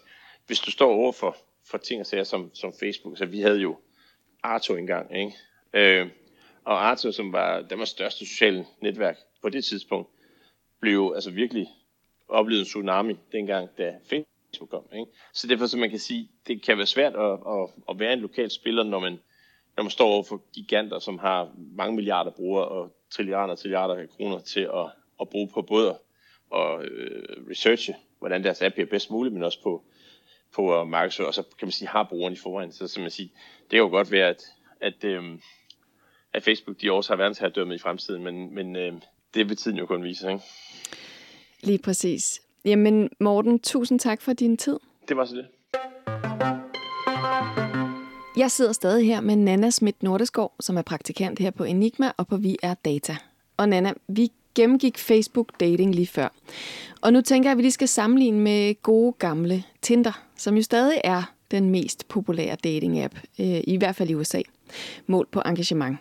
[0.46, 1.36] hvis du står over for,
[1.70, 3.78] for ting og sager som, som Facebook, så vi havde jo
[4.42, 5.32] Arto engang, ikke?
[5.74, 6.08] Øh,
[6.64, 10.08] og Arto, som var Danmarks største sociale netværk på det tidspunkt,
[10.80, 11.68] blev altså virkelig
[12.28, 14.84] oplevet en tsunami dengang, da Facebook kom.
[14.92, 15.06] Ikke?
[15.32, 18.20] Så derfor, så man kan sige, det kan være svært at, at, at være en
[18.20, 19.18] lokal spiller, når man,
[19.76, 23.94] når man står over for giganter, som har mange milliarder brugere og trilliarder og trilliarder
[23.94, 24.86] af kroner til at,
[25.20, 25.98] at bruge på både
[26.54, 29.84] at øh, researche, hvordan deres app er bedst muligt, men også på,
[30.54, 32.72] på at markedsføre, og så kan man sige, har brugeren i forvejen.
[32.72, 34.42] Så, så man sige, det kan jo godt være, at,
[34.80, 35.22] at, øh,
[36.32, 38.92] at Facebook de også har verdensherredømmet i fremtiden, men, men øh,
[39.34, 40.44] det vil tiden jo kun vise, ikke?
[41.62, 42.42] Lige præcis.
[42.64, 44.78] Jamen Morten, tusind tak for din tid.
[45.08, 45.46] Det var så det.
[48.36, 52.26] Jeg sidder stadig her med Nana Schmidt Nordeskov, som er praktikant her på Enigma og
[52.26, 53.16] på VR Data.
[53.56, 56.28] Og Nana, vi gennemgik Facebook dating lige før.
[57.00, 60.62] Og nu tænker jeg, at vi lige skal sammenligne med gode gamle Tinder, som jo
[60.62, 64.40] stadig er den mest populære dating-app, øh, i hvert fald i USA,
[65.06, 65.98] mål på engagement.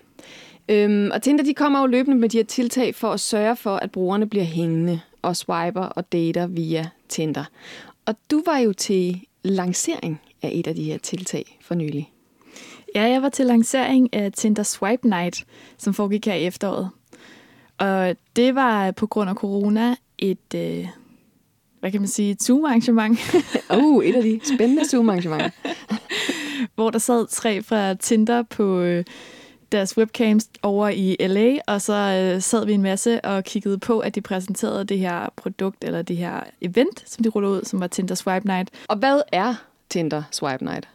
[0.70, 3.76] Øhm, og Tinder de kommer jo løbende med de her tiltag for at sørge for,
[3.76, 7.44] at brugerne bliver hængende og swiper og dater via Tinder.
[8.06, 12.12] Og du var jo til lancering af et af de her tiltag for nylig.
[12.96, 15.46] Ja, jeg var til lancering af Tinder Swipe Night,
[15.78, 16.90] som foregik her i efteråret.
[17.78, 20.88] Og det var på grund af corona et, øh,
[21.80, 23.20] hvad kan man sige, et Zoom-arrangement.
[23.78, 25.50] uh, et af de spændende Zoom-arrangementer.
[26.76, 29.04] hvor der sad tre fra Tinder på øh,
[29.72, 34.00] deres webcams over i LA, og så øh, sad vi en masse og kiggede på,
[34.00, 37.80] at de præsenterede det her produkt, eller det her event, som de rullede ud, som
[37.80, 38.70] var Tinder Swipe Night.
[38.88, 39.56] Og hvad er
[39.90, 40.88] Tinder Swipe Night?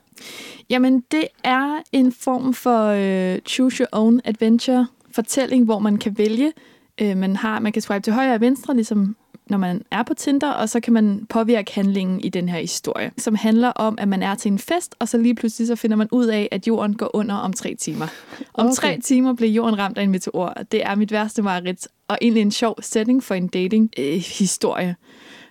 [0.71, 6.19] Jamen, det er en form for øh, choose your own adventure fortælling, hvor man kan
[6.19, 6.53] vælge.
[7.01, 10.15] Øh, man, har, man kan swipe til højre og venstre, ligesom når man er på
[10.15, 14.09] Tinder, og så kan man påvirke handlingen i den her historie, som handler om, at
[14.09, 16.67] man er til en fest, og så lige pludselig så finder man ud af, at
[16.67, 18.07] jorden går under om tre timer.
[18.55, 18.75] Om okay.
[18.75, 20.55] tre timer bliver jorden ramt af en meteor.
[20.73, 24.89] Det er mit værste mareridt, og egentlig en sjov setting for en dating-historie.
[24.89, 24.95] Øh,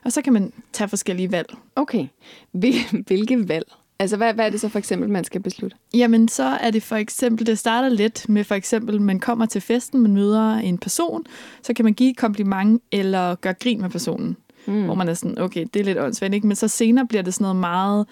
[0.05, 1.53] og så kan man tage forskellige valg.
[1.75, 2.07] Okay.
[2.51, 3.67] Hvilke valg?
[3.99, 5.77] Altså, hvad, hvad er det så for eksempel, man skal beslutte?
[5.93, 9.61] Jamen, så er det for eksempel, det starter lidt med for eksempel, man kommer til
[9.61, 11.25] festen, man møder en person,
[11.61, 14.37] så kan man give et kompliment eller gøre grin med personen.
[14.65, 14.83] Mm.
[14.83, 16.47] Hvor man er sådan, okay, det er lidt åndssvagt, ikke?
[16.47, 18.07] Men så senere bliver det sådan noget meget,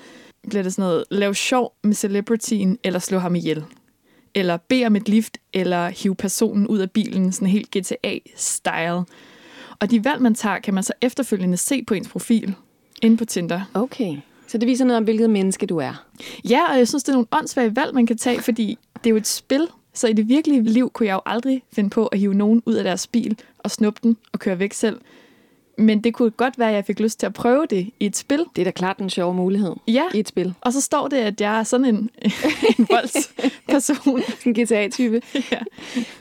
[0.50, 3.63] bliver det sådan noget, lav sjov med celebrityen, eller slå ham ihjel.
[4.36, 9.04] Eller bede om et lift, eller hive personen ud af bilen, sådan helt GTA-style.
[9.80, 12.56] Og de valg, man tager, kan man så efterfølgende se på ens profil
[13.02, 13.62] inde på Tinder.
[13.73, 14.17] Okay.
[14.48, 16.06] Så det viser noget om, hvilket menneske du er.
[16.50, 19.10] Ja, og jeg synes, det er nogle åndssvage valg, man kan tage, fordi det er
[19.10, 19.68] jo et spil.
[19.94, 22.74] Så i det virkelige liv kunne jeg jo aldrig finde på at hive nogen ud
[22.74, 25.02] af deres bil og snuppe den og køre væk selv.
[25.78, 28.16] Men det kunne godt være, at jeg fik lyst til at prøve det i et
[28.16, 28.46] spil.
[28.56, 30.04] Det er da klart en sjov mulighed ja.
[30.14, 30.54] i et spil.
[30.62, 31.96] Og så står det, at jeg er sådan en,
[32.80, 34.22] en voldsperson.
[34.46, 35.22] en GTA-type.
[35.52, 35.60] Ja.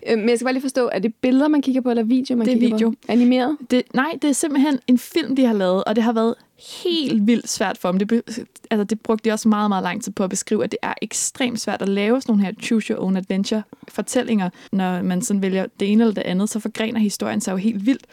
[0.07, 2.37] Øh, men jeg skal bare lige forstå, er det billeder, man kigger på, eller video,
[2.37, 2.91] man det er kigger video.
[2.91, 2.97] på?
[3.09, 3.57] Animeret?
[3.71, 6.35] Det, nej, det er simpelthen en film, de har lavet, og det har været
[6.83, 7.99] helt vildt svært for dem.
[7.99, 8.23] Det,
[8.71, 10.95] altså, det brugte de også meget, meget lang tid på at beskrive, at det er
[11.03, 14.51] ekstremt svært at lave sådan nogle her choose your own adventure fortællinger.
[14.73, 17.87] Når man sådan vælger det ene eller det andet, så forgrener historien sig jo helt
[17.87, 18.07] vildt.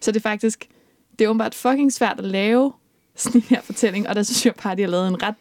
[0.00, 0.68] Så det er faktisk
[1.18, 2.72] det er åbenbart fucking svært at lave
[3.14, 5.34] sådan en her fortælling, og der synes jeg bare, at de har lavet en ret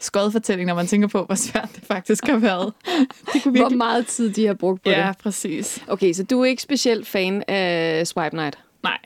[0.00, 2.72] skød fortælling, når man tænker på, hvor svært det faktisk har været.
[3.32, 3.60] Det kunne virkelig...
[3.62, 5.02] Hvor meget tid de har brugt på ja, det.
[5.02, 5.84] Ja, præcis.
[5.88, 8.58] Okay, så du er ikke specielt fan af Swipe Night?
[8.82, 8.98] Nej.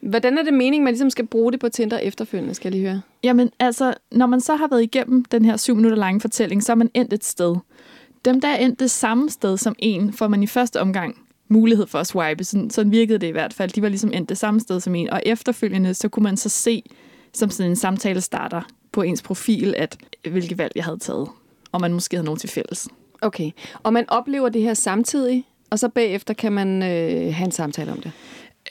[0.00, 2.90] Hvordan er det meningen, man ligesom skal bruge det på Tinder efterfølgende, skal jeg lige
[2.90, 3.02] høre?
[3.22, 6.72] Jamen, altså, når man så har været igennem den her syv minutter lange fortælling, så
[6.72, 7.56] er man endt et sted.
[8.24, 11.16] Dem, der er endt det samme sted som en, får man i første omgang
[11.48, 12.44] mulighed for at swipe.
[12.44, 13.70] Sådan, sådan virkede det i hvert fald.
[13.70, 15.10] De var ligesom endt det samme sted som en.
[15.10, 16.82] Og efterfølgende, så kunne man så se,
[17.32, 19.96] som sådan en samtale starter på ens profil, at
[20.30, 21.28] hvilke valg jeg havde taget.
[21.72, 22.88] Og man måske havde nogen til fælles.
[23.22, 23.50] Okay.
[23.82, 27.92] Og man oplever det her samtidig, og så bagefter kan man øh, have en samtale
[27.92, 28.12] om det?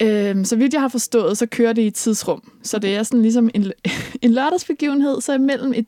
[0.02, 2.52] Øhm, så vidt jeg har forstået, så kører det i et tidsrum.
[2.64, 3.72] Så det er sådan ligesom en,
[4.22, 5.88] en lørdagsbegivenhed, så imellem et,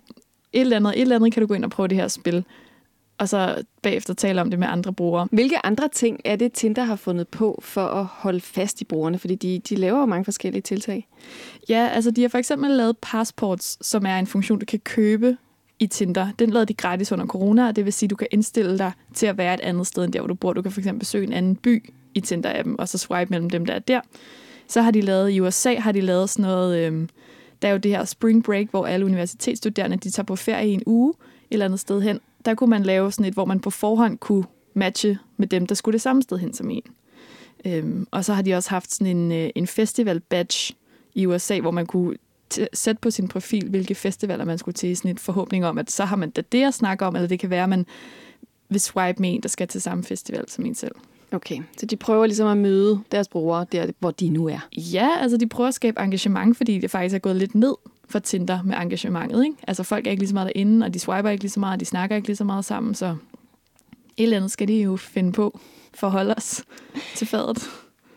[0.53, 2.45] et eller andet et eller andet kan du gå ind og prøve det her spil
[3.21, 5.27] og så bagefter tale om det med andre brugere.
[5.31, 9.19] Hvilke andre ting er det, Tinder har fundet på for at holde fast i brugerne?
[9.19, 11.07] Fordi de, de laver jo mange forskellige tiltag.
[11.69, 15.37] Ja, altså de har for eksempel lavet Passports, som er en funktion, du kan købe
[15.79, 16.31] i Tinder.
[16.39, 18.91] Den lavede de gratis under corona, og det vil sige, at du kan indstille dig
[19.13, 20.53] til at være et andet sted end der, hvor du bor.
[20.53, 23.65] Du kan for eksempel besøge en anden by i Tinder-appen, og så swipe mellem dem,
[23.65, 24.01] der er der.
[24.67, 27.07] Så har de lavet, i USA har de lavet sådan noget, øh,
[27.61, 30.73] der er jo det her spring break, hvor alle universitetsstuderende, de tager på ferie i
[30.73, 31.15] en uge, et
[31.51, 34.43] eller andet sted hen, der kunne man lave sådan et, hvor man på forhånd kunne
[34.73, 36.83] matche med dem, der skulle det samme sted hen som en.
[37.65, 40.75] Øhm, og så har de også haft sådan en, øh, en festival badge
[41.15, 42.17] i USA, hvor man kunne
[42.73, 46.05] sætte på sin profil, hvilke festivaler man skulle til, sådan en forhåbning om, at så
[46.05, 47.85] har man da det at snakke om, eller det kan være, at man
[48.69, 50.95] vil swipe med en, der skal til samme festival som en selv.
[51.33, 54.67] Okay, så de prøver ligesom at møde deres brugere der, hvor de nu er.
[54.77, 57.75] Ja, altså de prøver at skabe engagement, fordi det faktisk er gået lidt ned
[58.09, 59.43] for Tinder med engagementet.
[59.43, 59.57] Ikke?
[59.67, 61.73] Altså folk er ikke lige så meget derinde, og de swiper ikke lige så meget,
[61.73, 63.15] og de snakker ikke lige så meget sammen, så
[64.17, 65.59] et eller andet skal de jo finde på
[65.93, 66.63] for at holde os
[67.17, 67.69] til fadet.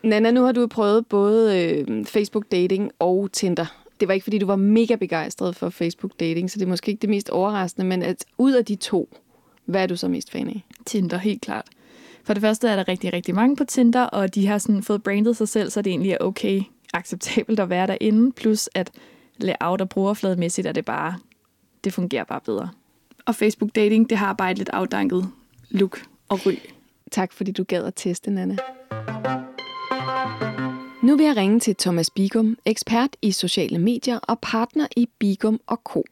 [0.03, 3.67] Nana, nu har du prøvet både øh, Facebook dating og Tinder.
[4.01, 6.91] Det var ikke, fordi du var mega begejstret for Facebook dating, så det er måske
[6.91, 9.09] ikke det mest overraskende, men at ud af de to,
[9.65, 10.65] hvad er du så mest fan af?
[10.87, 11.67] Tinder, helt klart.
[12.25, 15.03] For det første er der rigtig, rigtig mange på Tinder, og de har sådan fået
[15.03, 16.63] brandet sig selv, så det egentlig er okay
[16.95, 18.33] acceptabelt at være derinde.
[18.33, 18.91] Plus at
[19.37, 21.15] layout og brugerflademæssigt er det bare,
[21.85, 22.69] det fungerer bare bedre.
[23.27, 25.29] Og Facebook Dating, det har bare et lidt afdanket
[25.71, 26.55] look og ry.
[27.11, 28.57] Tak fordi du gad at teste, Nana.
[31.03, 35.61] Nu vil jeg ringe til Thomas Bigum, ekspert i sociale medier og partner i Bigum
[35.67, 36.03] og Co.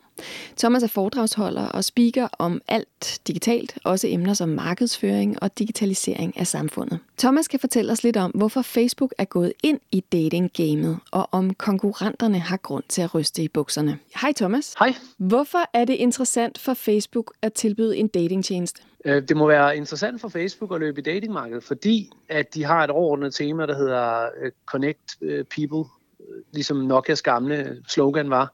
[0.56, 6.46] Thomas er foredragsholder og speaker om alt digitalt, også emner som markedsføring og digitalisering af
[6.46, 6.98] samfundet.
[7.18, 11.54] Thomas kan fortælle os lidt om, hvorfor Facebook er gået ind i datinggamet, og om
[11.54, 13.98] konkurrenterne har grund til at ryste i bukserne.
[14.20, 14.74] Hej Thomas.
[14.78, 14.94] Hej.
[15.16, 18.82] Hvorfor er det interessant for Facebook at tilbyde en datingtjeneste?
[19.04, 22.84] Øh, det må være interessant for Facebook at løbe i datingmarkedet, fordi at de har
[22.84, 25.90] et overordnet tema, der hedder øh, Connect øh, People,
[26.52, 28.52] ligesom Nokias gamle slogan var,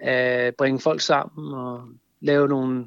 [0.00, 1.82] at bringe folk sammen og
[2.20, 2.86] lave nogle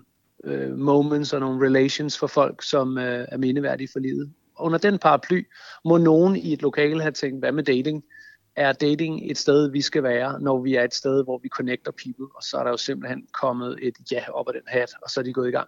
[0.77, 4.31] moments og nogle relations for folk, som er mindeværdige for livet.
[4.59, 5.47] Under den paraply
[5.85, 8.03] må nogen i et lokale have tænkt, hvad med dating?
[8.55, 11.91] Er dating et sted, vi skal være, når vi er et sted, hvor vi connecter
[11.91, 12.35] people?
[12.35, 15.19] Og så er der jo simpelthen kommet et ja op af den hat, og så
[15.19, 15.67] er de gået i gang.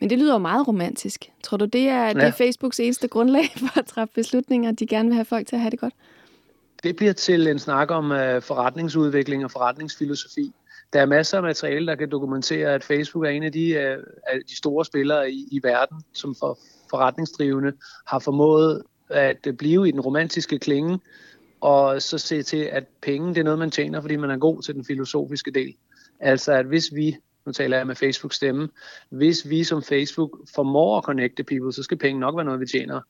[0.00, 1.30] Men det lyder jo meget romantisk.
[1.42, 2.12] Tror du, det er, ja.
[2.12, 5.46] det er Facebooks eneste grundlag for at træffe beslutninger, at de gerne vil have folk
[5.46, 5.94] til at have det godt?
[6.82, 10.52] Det bliver til en snak om øh, forretningsudvikling og forretningsfilosofi.
[10.92, 13.98] Der er masser af materiale, der kan dokumentere, at Facebook er en af de, øh,
[14.26, 16.58] af de store spillere i, i verden, som for
[16.90, 17.72] forretningsdrivende
[18.06, 21.00] har formået at blive i den romantiske klinge,
[21.60, 24.62] og så se til, at penge det er noget, man tjener, fordi man er god
[24.62, 25.74] til den filosofiske del.
[26.20, 27.16] Altså, at hvis vi
[27.46, 28.68] nu taler jeg med Facebook stemme,
[29.08, 32.66] hvis vi som Facebook formår at connecte people, så skal penge nok være noget, vi
[32.66, 33.00] tjener.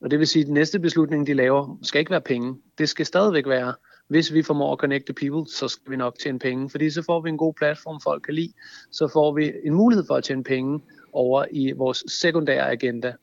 [0.00, 2.56] Og det vil sige, at den næste beslutning, de laver, skal ikke være penge.
[2.78, 3.74] Det skal stadigvæk være,
[4.08, 6.70] hvis vi formår at connecte people, så skal vi nok tjene penge.
[6.70, 8.52] Fordi så får vi en god platform, folk kan lide.
[8.90, 10.80] Så får vi en mulighed for at tjene penge
[11.12, 13.14] over i vores sekundære agenda.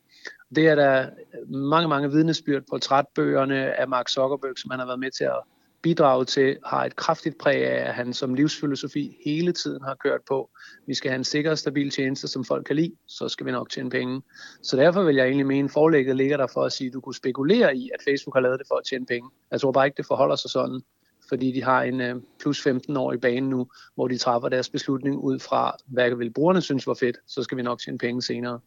[0.55, 1.09] Det er der
[1.47, 5.41] mange, mange vidnesbyrd på trætbøgerne af Mark Zuckerberg, som han har været med til at
[5.81, 10.21] bidraget til, har et kraftigt præg af, at han som livsfilosofi hele tiden har kørt
[10.27, 10.49] på.
[10.87, 13.51] Vi skal have en sikker og stabil tjeneste, som folk kan lide, så skal vi
[13.51, 14.21] nok tjene penge.
[14.61, 17.01] Så derfor vil jeg egentlig mene, at forlægget ligger der for at sige, at du
[17.01, 19.29] kunne spekulere i, at Facebook har lavet det for at tjene penge.
[19.51, 20.81] Jeg tror bare ikke, det forholder sig sådan,
[21.29, 24.69] fordi de har en øh, plus 15 år i banen nu, hvor de træffer deres
[24.69, 28.21] beslutning ud fra, hvad vil brugerne synes var fedt, så skal vi nok tjene penge
[28.21, 28.59] senere.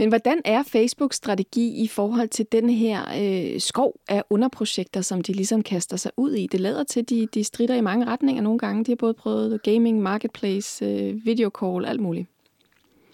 [0.00, 5.20] Men hvordan er Facebooks strategi i forhold til den her øh, skov af underprojekter, som
[5.20, 6.46] de ligesom kaster sig ud i?
[6.52, 8.84] Det lader til, at de, de strider i mange retninger nogle gange.
[8.84, 12.28] De har både prøvet gaming, marketplace, øh, videocall, alt muligt.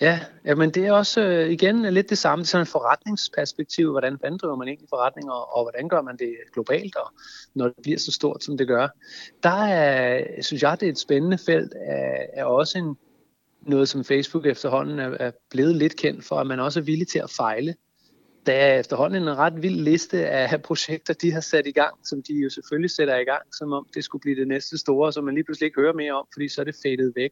[0.01, 0.21] Ja,
[0.57, 2.45] men det er også øh, igen lidt det samme.
[2.45, 3.91] Sådan et forretningsperspektiv.
[3.91, 7.13] Hvordan vanddriver man egentlig forretninger, og hvordan gør man det globalt, og
[7.55, 8.89] når det bliver så stort, som det gør.
[9.43, 12.97] Der er, synes jeg, det er et spændende felt, er, er også en,
[13.69, 17.09] noget, som Facebook efterhånden er, er blevet lidt kendt for, at man også er villig
[17.09, 17.75] til at fejle.
[18.47, 22.23] Der er efterhånden en ret vild liste af projekter, de har sat i gang, som
[22.23, 25.25] de jo selvfølgelig sætter i gang, som om det skulle blive det næste store, som
[25.25, 27.31] man lige pludselig ikke hører mere om, fordi så er det fadet væk.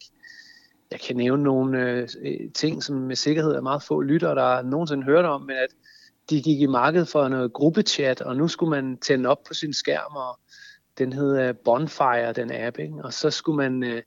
[0.90, 4.62] Jeg kan nævne nogle øh, øh, ting, som med sikkerhed er meget få lyttere, der
[4.62, 5.68] nogensinde hørt om, men at
[6.30, 9.74] de gik i markedet for noget gruppechat, og nu skulle man tænde op på sin
[9.74, 10.38] skærm, og
[10.98, 13.04] den hed Bonfire, den app, ikke?
[13.04, 14.02] og så skulle man øh,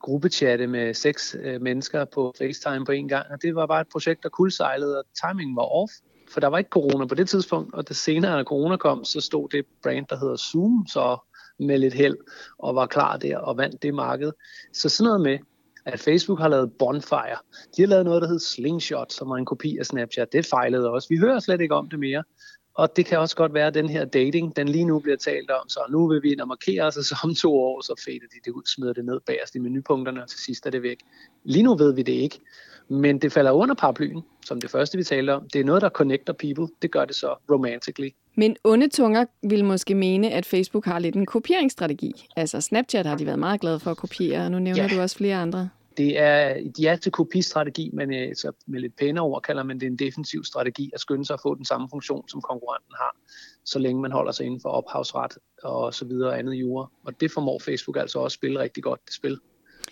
[0.00, 3.88] gruppechatte med seks øh, mennesker på FaceTime på en gang, og det var bare et
[3.92, 5.92] projekt, der kuldsejlede, og timingen var off,
[6.32, 9.20] for der var ikke corona på det tidspunkt, og det senere, når corona kom, så
[9.20, 11.16] stod det brand, der hedder Zoom, så
[11.58, 12.16] med lidt held,
[12.58, 14.32] og var klar der og vandt det marked.
[14.72, 15.38] Så sådan noget med,
[15.84, 17.38] at Facebook har lavet Bonfire.
[17.76, 20.32] De har lavet noget, der hedder Slingshot, som var en kopi af Snapchat.
[20.32, 21.08] Det fejlede også.
[21.08, 22.24] Vi hører slet ikke om det mere.
[22.74, 25.50] Og det kan også godt være, at den her dating, den lige nu bliver talt
[25.50, 28.02] om, så nu vil vi ind og markere os, og så om to år, så
[28.04, 30.82] fader de det ud, smider det ned bagerst i menupunkterne, og til sidst er det
[30.82, 30.98] væk.
[31.44, 32.40] Lige nu ved vi det ikke,
[32.88, 35.48] men det falder under paraplyen, som det første vi talte om.
[35.52, 36.68] Det er noget, der connecter people.
[36.82, 38.08] Det gør det så romantically.
[38.36, 42.26] Men onde tunger vil måske mene, at Facebook har lidt en kopieringsstrategi.
[42.36, 44.88] Altså Snapchat har de været meget glade for at kopiere, og nu nævner ja.
[44.96, 45.68] du også flere andre.
[45.96, 49.80] Det er, de er til kopistrategi, men øh, så med lidt pænere ord kalder man
[49.80, 53.16] det en defensiv strategi at skynde sig at få den samme funktion, som konkurrenten har,
[53.64, 56.86] så længe man holder sig inden for ophavsret og så videre og andet jure.
[57.04, 59.38] Og det formår Facebook altså også at spille rigtig godt det spil,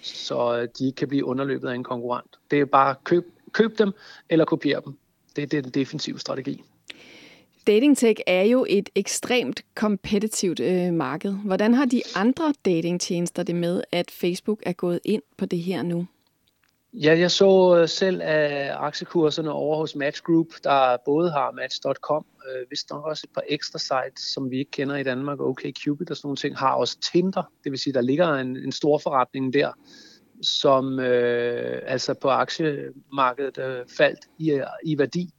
[0.03, 2.39] så øh, de ikke kan blive underløbet af en konkurrent.
[2.51, 3.93] Det er bare køb, køb dem
[4.31, 4.99] eller kopier dem.
[5.37, 6.65] Det, det er den defensive strategi.
[7.67, 11.33] Datingtech er jo et ekstremt kompetitivt øh, marked.
[11.45, 15.83] Hvordan har de andre datingtjenester det med, at Facebook er gået ind på det her
[15.83, 16.07] nu?
[16.93, 22.27] Ja, jeg så øh, selv af aktiekurserne over hos Match Group, der både har Match.com,
[22.49, 26.11] øh, vist nok også et par ekstra sites, som vi ikke kender i Danmark, OkCupid
[26.11, 28.99] og sådan nogle ting, har også Tinder, det vil sige, der ligger en, en stor
[28.99, 29.73] forretning der,
[30.43, 35.31] som øh, altså på aktiemarkedet øh, faldt i, i værdi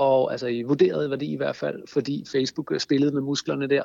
[0.00, 3.82] og altså i vurderet værdi i hvert fald, fordi Facebook øh, spillede med musklerne der.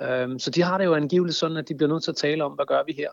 [0.00, 2.44] Øhm, så de har det jo angiveligt sådan, at de bliver nødt til at tale
[2.44, 3.10] om, hvad gør vi her?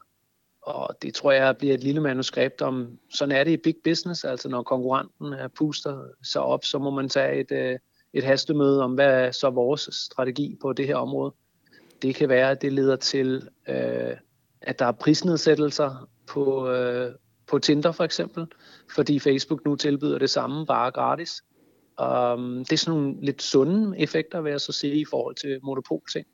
[0.62, 4.24] Og det tror jeg bliver et lille manuskript om, sådan er det i big business,
[4.24, 7.80] altså når konkurrenten puster sig op, så må man tage et, øh,
[8.14, 11.34] et hastemøde om, hvad er så vores strategi på det her område.
[12.02, 14.18] Det kan være, at det leder til, øh,
[14.62, 17.12] at der er prisnedsættelser på, øh,
[17.48, 18.48] på Tinder for eksempel,
[18.96, 21.42] fordi Facebook nu tilbyder det samme bare gratis.
[22.00, 25.60] Um, det er sådan nogle lidt sunde effekter, vil jeg så sige, i forhold til
[25.64, 26.28] monopolting.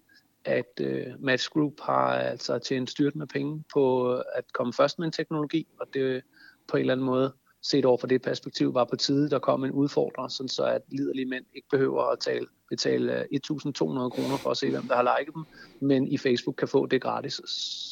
[0.45, 5.06] At uh, Match Group har altså tjent styrt med penge på at komme først med
[5.06, 6.21] en teknologi, og det
[6.67, 9.63] på en eller anden måde set over for det perspektiv var på tide, der kom
[9.63, 14.50] en udfordrer, sådan så at liderlige mænd ikke behøver at tale, betale 1.200 kroner for
[14.50, 15.44] at se, hvem der har liket dem,
[15.80, 17.42] men i Facebook kan få det gratis,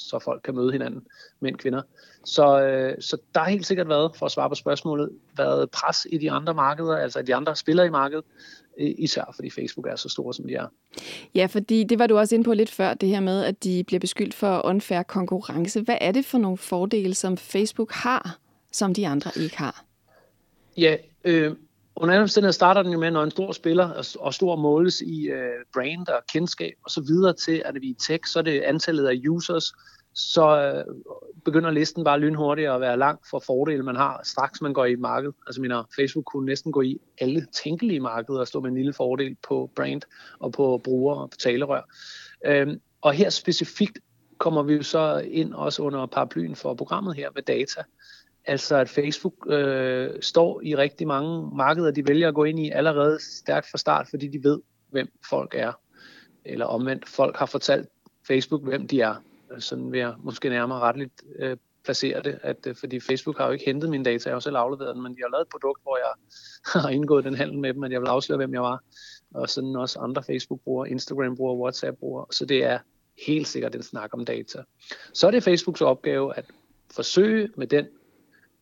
[0.09, 1.01] så folk kan møde hinanden,
[1.39, 1.81] mænd og kvinder.
[2.23, 6.07] Så, øh, så der har helt sikkert været, for at svare på spørgsmålet, været pres
[6.11, 8.25] i de andre markeder, altså de andre spillere i markedet,
[8.77, 10.67] især fordi Facebook er så store, som de er.
[11.35, 13.83] Ja, fordi det var du også inde på lidt før, det her med, at de
[13.83, 15.81] bliver beskyldt for unfair konkurrence.
[15.81, 18.37] Hvad er det for nogle fordele, som Facebook har,
[18.71, 19.85] som de andre ikke har?
[20.77, 21.55] Ja, øh,
[21.99, 25.27] under alle omstændigheder starter den jo med, når en stor spiller og stor måles i
[25.27, 28.61] øh, brand og kendskab og så videre til, at vi i tech, så er det
[28.61, 29.73] antallet af users,
[30.13, 30.95] så øh,
[31.45, 34.95] begynder listen bare lynhurtigt at være lang for fordele, man har, straks man går i
[34.95, 35.35] markedet.
[35.47, 38.77] Altså mener, øh, Facebook kunne næsten gå i alle tænkelige markeder og stå med en
[38.77, 40.01] lille fordel på brand
[40.39, 41.81] og på brugere og på talerør.
[42.45, 43.99] Øhm, og her specifikt
[44.37, 47.83] kommer vi jo så ind også under paraplyen for programmet her med data.
[48.45, 52.69] Altså at Facebook øh, står i rigtig mange markeder, de vælger at gå ind i
[52.69, 55.71] allerede stærkt fra start, fordi de ved, hvem folk er.
[56.45, 57.89] Eller omvendt, folk har fortalt
[58.27, 59.15] Facebook, hvem de er.
[59.59, 63.51] Sådan vil jeg måske nærmere retligt øh, placere det, at, øh, fordi Facebook har jo
[63.51, 65.51] ikke hentet mine data, jeg har jo selv afleveret den, men de har lavet et
[65.51, 66.13] produkt, hvor jeg
[66.81, 68.83] har indgået den handel med dem, at jeg vil afsløre, hvem jeg var.
[69.33, 72.25] Og sådan også andre Facebook-brugere, Instagram-brugere, WhatsApp-brugere.
[72.31, 72.79] Så det er
[73.27, 74.63] helt sikkert en snak om data.
[75.13, 76.45] Så er det Facebooks opgave at
[76.91, 77.87] forsøge med den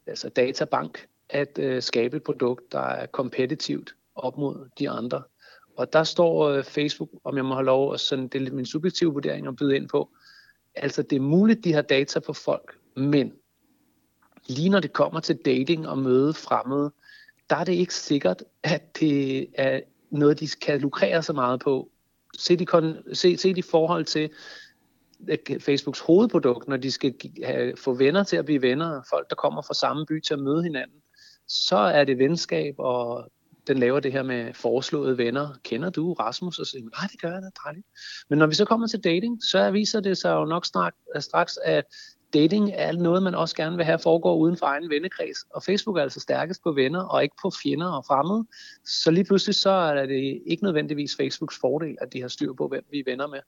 [0.07, 5.23] altså databank, at øh, skabe et produkt, der er kompetitivt op mod de andre.
[5.77, 8.53] Og der står øh, Facebook, om jeg må have lov at sådan, det er lidt
[8.53, 10.09] min subjektive vurdering at byde ind på,
[10.75, 13.33] altså det er muligt, de har data på folk, men
[14.47, 16.91] lige når det kommer til dating og møde fremmede,
[17.49, 19.79] der er det ikke sikkert, at det er
[20.09, 21.89] noget, de kan lukrere så meget på.
[22.37, 22.65] Se de,
[23.13, 24.29] se, se de forhold til,
[25.29, 27.13] Øh, Facebooks hovedprodukt, når de skal
[27.43, 30.39] have, få venner til at blive venner, folk der kommer fra samme by til at
[30.39, 31.01] møde hinanden,
[31.47, 33.31] så er det venskab, og
[33.67, 35.47] den laver det her med foreslåede venner.
[35.63, 36.59] Kender du Rasmus?
[36.59, 37.87] Og så siger nej, det gør jeg da, dejligt.
[38.29, 40.65] Men når vi så kommer til dating, så viser det sig jo nok
[41.15, 41.85] øh, straks, at
[42.33, 45.37] dating er noget, man også gerne vil have foregår uden for egen vennekreds.
[45.49, 48.47] Og Facebook er altså stærkest på venner og ikke på fjender og fremmede.
[48.85, 52.67] Så lige pludselig så er det ikke nødvendigvis Facebooks fordel, at de har styr på,
[52.67, 53.39] hvem vi er venner med.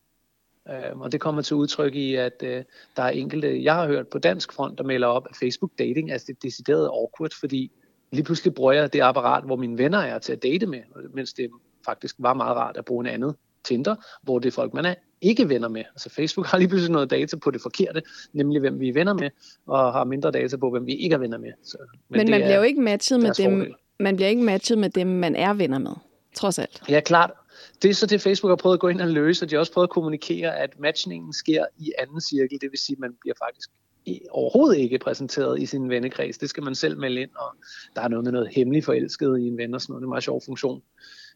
[0.69, 2.63] Øhm, og det kommer til udtryk i, at øh,
[2.95, 6.11] der er enkelte, jeg har hørt på dansk front, der melder op, at Facebook dating
[6.11, 7.71] er det decideret awkward, fordi
[8.11, 10.79] lige pludselig bruger jeg det apparat, hvor mine venner er til at date med,
[11.13, 11.49] mens det
[11.85, 14.95] faktisk var meget rart at bruge en andet Tinder, hvor det er folk, man er
[15.21, 15.83] ikke venner med.
[15.91, 18.01] Altså Facebook har lige pludselig noget data på det forkerte,
[18.33, 19.29] nemlig hvem vi er venner med,
[19.67, 21.51] og har mindre data på, hvem vi ikke er venner med.
[21.63, 21.77] Så,
[22.09, 23.75] men men man bliver jo ikke matchet med dem, fordel.
[23.99, 25.91] man bliver ikke matchet med dem, man er venner med,
[26.35, 26.81] trods alt.
[26.89, 27.31] Ja, klart.
[27.81, 29.59] Det er så det, Facebook har prøvet at gå ind og løse, og de har
[29.59, 33.15] også prøvet at kommunikere, at matchningen sker i anden cirkel, det vil sige, at man
[33.21, 33.69] bliver faktisk
[34.31, 36.37] overhovedet ikke præsenteret i sin vennekreds.
[36.37, 37.55] Det skal man selv melde ind, og
[37.95, 40.01] der er noget med noget hemmeligt forelsket i en ven og sådan noget.
[40.01, 40.81] Det er en meget sjov funktion.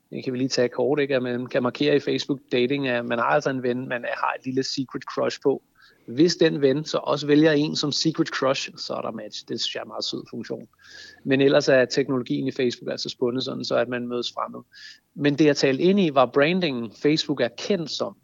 [0.09, 1.15] Det kan vi lige tage kort, ikke?
[1.15, 4.33] at man kan markere i Facebook dating, at man har altså en ven, man har
[4.39, 5.63] et lille secret crush på.
[6.05, 9.47] Hvis den ven så også vælger en som secret crush, så er der match.
[9.47, 10.67] Det synes jeg er en meget sød funktion.
[11.23, 14.59] Men ellers er teknologien i Facebook altså spundet sådan, så at man mødes fremmed.
[15.15, 16.91] Men det jeg talte ind i var brandingen.
[16.91, 18.15] Facebook er kendt som,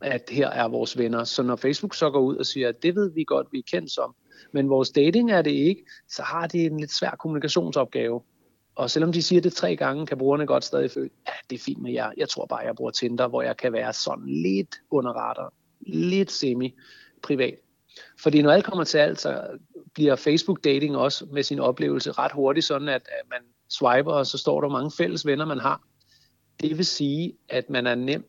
[0.00, 1.24] at her er vores venner.
[1.24, 3.62] Så når Facebook så går ud og siger, at det ved vi godt, vi er
[3.70, 4.14] kendt som,
[4.52, 8.22] men vores dating er det ikke, så har de en lidt svær kommunikationsopgave.
[8.74, 11.62] Og selvom de siger det tre gange, kan brugerne godt stadig føle, ja, det er
[11.64, 12.10] fint med jer.
[12.16, 15.52] Jeg tror bare, jeg bruger Tinder, hvor jeg kan være sådan lidt under radaren
[15.86, 17.54] lidt semi-privat.
[18.20, 19.46] Fordi når alt kommer til alt, så
[19.94, 24.60] bliver Facebook-dating også med sin oplevelse ret hurtigt sådan, at man swiper, og så står
[24.60, 25.82] der mange fælles venner, man har.
[26.60, 28.24] Det vil sige, at man er nem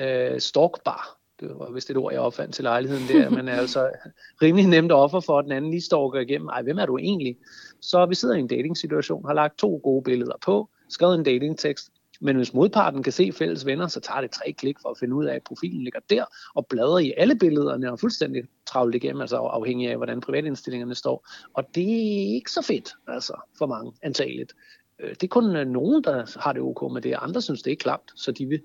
[0.00, 1.16] øh, stalkbar.
[1.40, 3.30] Det var vist et ord, jeg opfandt til lejligheden der.
[3.30, 3.90] Man er altså
[4.42, 6.48] rimelig nemt offer for, at den anden lige stalker igennem.
[6.48, 7.36] Ej, hvem er du egentlig?
[7.80, 11.88] Så vi sidder i en dating-situation, har lagt to gode billeder på, skrevet en datingtekst,
[12.20, 15.14] men hvis modparten kan se fælles venner, så tager det tre klik for at finde
[15.14, 19.20] ud af, at profilen ligger der, og bladrer i alle billederne og fuldstændig travlt igennem,
[19.20, 21.28] altså afhængig af, hvordan privatindstillingerne står.
[21.54, 24.54] Og det er ikke så fedt, altså, for mange, antageligt.
[24.98, 27.72] Øh, det er kun øh, nogen, der har det ok med det, andre synes, det
[27.72, 28.60] er klamt, så de vil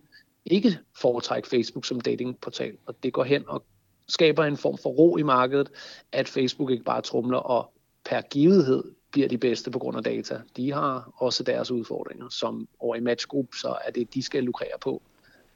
[0.45, 2.77] ikke foretrække Facebook som datingportal.
[2.85, 3.65] Og det går hen og
[4.07, 5.69] skaber en form for ro i markedet,
[6.11, 7.73] at Facebook ikke bare trumler og
[8.05, 8.83] per givethed
[9.15, 10.41] bliver de bedste på grund af data.
[10.57, 14.79] De har også deres udfordringer, som over i Matchgroup, så er det, de skal lukrere
[14.81, 15.01] på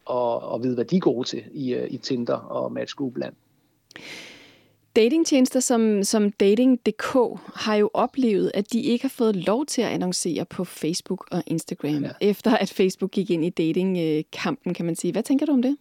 [0.05, 3.33] og, og vide, hvad de er gode til i, øh, i Tinder og Matchgroup land.
[4.95, 9.87] Datingtjenester som, som Dating.dk har jo oplevet, at de ikke har fået lov til at
[9.87, 12.09] annoncere på Facebook og Instagram, ja.
[12.21, 15.11] efter at Facebook gik ind i datingkampen, kan man sige.
[15.11, 15.77] Hvad tænker du om det?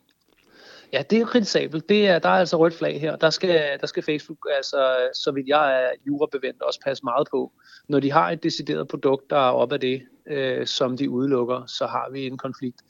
[0.92, 1.88] Ja, det er jo kritisabelt.
[1.88, 3.16] Det er, der er altså rødt flag her.
[3.16, 7.52] Der skal, der skal Facebook, altså, så vidt jeg er jurabevendt, også passe meget på.
[7.88, 11.66] Når de har et decideret produkt, der er op af det, øh, som de udelukker,
[11.66, 12.82] så har vi en konflikt.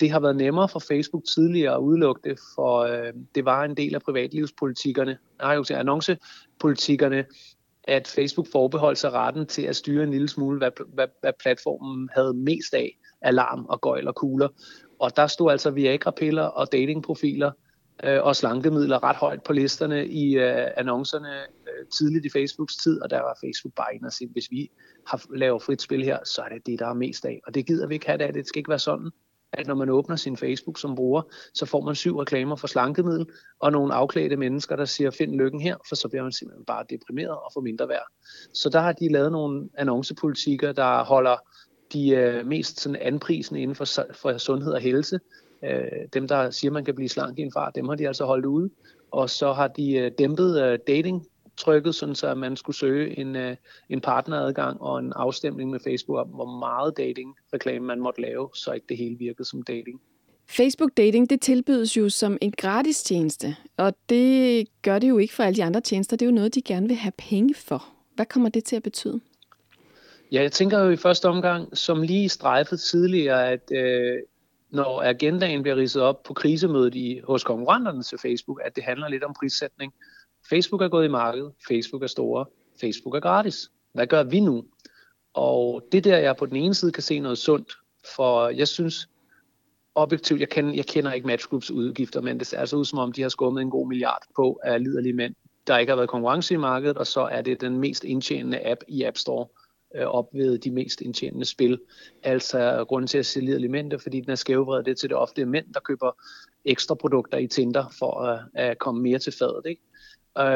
[0.00, 3.76] Det har været nemmere for Facebook tidligere at udelukke det, for øh, det var en
[3.76, 7.24] del af privatlivspolitikkerne, nej, jo til annoncepolitikkerne,
[7.84, 12.08] at Facebook forbeholdt sig retten til at styre en lille smule, hvad, hvad, hvad platformen
[12.12, 14.48] havde mest af, alarm og gøjl og kugler.
[15.00, 17.50] Og der stod altså Viagra-piller og datingprofiler
[18.04, 23.02] øh, og slankemidler ret højt på listerne i øh, annoncerne øh, tidligt i Facebooks tid,
[23.02, 24.70] og der var Facebook bare ind og sige, hvis vi
[25.06, 27.40] har lavet frit spil her, så er det det, der er mest af.
[27.46, 29.10] Og det gider vi ikke have det, det skal ikke være sådan,
[29.52, 31.22] at når man åbner sin Facebook som bruger,
[31.54, 33.26] så får man syv reklamer for slankemiddel,
[33.60, 36.84] og nogle afklædte mennesker, der siger, find lykken her, for så bliver man simpelthen bare
[36.90, 38.06] deprimeret og får mindre værd.
[38.54, 41.36] Så der har de lavet nogle annoncepolitikker, der holder
[41.92, 43.84] de øh, mest sådan anprisende inden for,
[44.14, 45.20] for sundhed og helse.
[45.64, 48.24] Øh, dem, der siger, man kan blive slank i en far, dem har de altså
[48.24, 48.70] holdt ude.
[49.10, 51.26] Og så har de øh, dæmpet øh, dating
[51.56, 53.56] trykket, sådan så man skulle søge en, øh,
[53.88, 58.72] en partneradgang og en afstemning med Facebook om, hvor meget dating-reklame man måtte lave, så
[58.72, 60.00] ikke det hele virkede som dating.
[60.48, 65.34] Facebook Dating, det tilbydes jo som en gratis tjeneste, og det gør det jo ikke
[65.34, 66.16] for alle de andre tjenester.
[66.16, 67.84] Det er jo noget, de gerne vil have penge for.
[68.14, 69.20] Hvad kommer det til at betyde?
[70.32, 74.18] Ja, jeg tænker jo i første omgang, som lige strejfet tidligere, at øh,
[74.70, 79.08] når agendaen bliver ridset op på krisemødet i, hos konkurrenterne til Facebook, at det handler
[79.08, 79.92] lidt om prissætning.
[80.50, 82.44] Facebook er gået i markedet, Facebook er store,
[82.80, 83.70] Facebook er gratis.
[83.92, 84.64] Hvad gør vi nu?
[85.34, 87.72] Og det der, jeg på den ene side kan se noget sundt,
[88.16, 89.08] for jeg synes
[89.94, 92.98] objektivt, jeg kender, jeg kender ikke Match Groups udgifter, men det ser altså ud som
[92.98, 95.34] om, de har skummet en god milliard på af liderlige mænd,
[95.66, 98.80] der ikke har været konkurrence i markedet, og så er det den mest indtjenende app
[98.88, 99.46] i App Store
[99.94, 101.80] øh, op ved de mest indtjenende spil.
[102.22, 105.74] Altså grunden til at sælge elementer, fordi den er skævvredet det til det ofte mænd,
[105.74, 106.10] der køber
[106.64, 109.66] ekstra produkter i Tinder for at, at komme mere til fadet.
[109.66, 109.82] Ikke?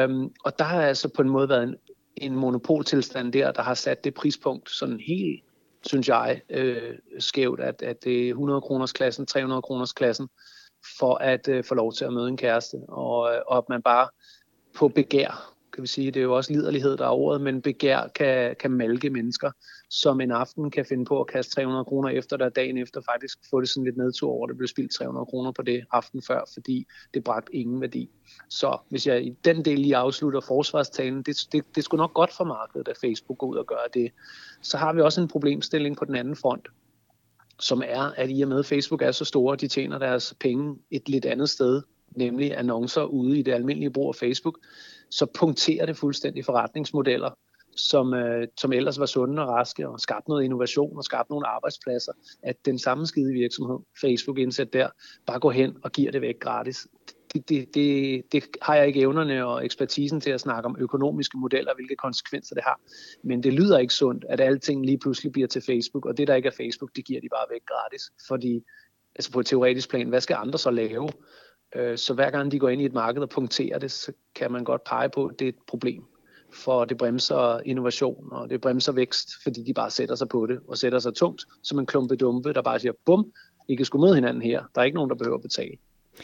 [0.05, 1.75] Um, og der har altså på en måde været en
[2.17, 5.43] en monopoltilstand der, der har sat det prispunkt sådan helt,
[5.85, 10.27] synes jeg, øh, skævt, at, at det er 100 kroners klassen, 300 kroners klassen,
[10.99, 13.81] for at øh, få lov til at møde en kæreste, og, øh, og at man
[13.81, 14.07] bare
[14.75, 16.11] på begær kan vi sige.
[16.11, 19.51] Det er jo også liderlighed, der er ordet, men begær kan, kan malke mennesker,
[19.89, 23.39] som en aften kan finde på at kaste 300 kroner efter, der dagen efter faktisk
[23.49, 26.41] få det sådan lidt nedtur over, det blev spildt 300 kroner på det aften før,
[26.53, 28.09] fordi det bragte ingen værdi.
[28.49, 32.13] Så hvis jeg i den del lige afslutter forsvarstalen, det, det, det er sgu nok
[32.13, 34.11] godt for markedet, at Facebook går ud og gør det.
[34.61, 36.67] Så har vi også en problemstilling på den anden front,
[37.59, 41.09] som er, at i og med Facebook er så store, de tjener deres penge et
[41.09, 41.81] lidt andet sted,
[42.15, 44.59] nemlig annoncer ude i det almindelige brug af Facebook,
[45.09, 47.29] så punkterer det fuldstændig forretningsmodeller,
[47.75, 51.47] som, øh, som ellers var sunde og raske og skabte noget innovation og skabte nogle
[51.47, 52.11] arbejdspladser,
[52.43, 54.89] at den samme skide virksomhed, Facebook indsat der,
[55.25, 56.87] bare går hen og giver det væk gratis.
[57.33, 61.37] Det, det, det, det har jeg ikke evnerne og ekspertisen til at snakke om økonomiske
[61.37, 62.79] modeller, hvilke konsekvenser det har.
[63.23, 66.35] Men det lyder ikke sundt, at alting lige pludselig bliver til Facebook, og det der
[66.35, 68.01] ikke er Facebook, det giver de bare væk gratis.
[68.27, 68.63] Fordi
[69.15, 71.09] altså på et teoretisk plan, hvad skal andre så lave?
[71.75, 74.51] Øh, så hver gang de går ind i et marked og punkterer det, så kan
[74.51, 76.03] man godt pege på, at det er et problem.
[76.53, 80.59] For det bremser innovation, og det bremser vækst, fordi de bare sætter sig på det,
[80.67, 83.31] og sætter sig tungt, som en klumpe dumpe, der bare siger, bum,
[83.67, 84.63] I kan sgu møde hinanden her.
[84.75, 85.77] Der er ikke nogen, der behøver at betale.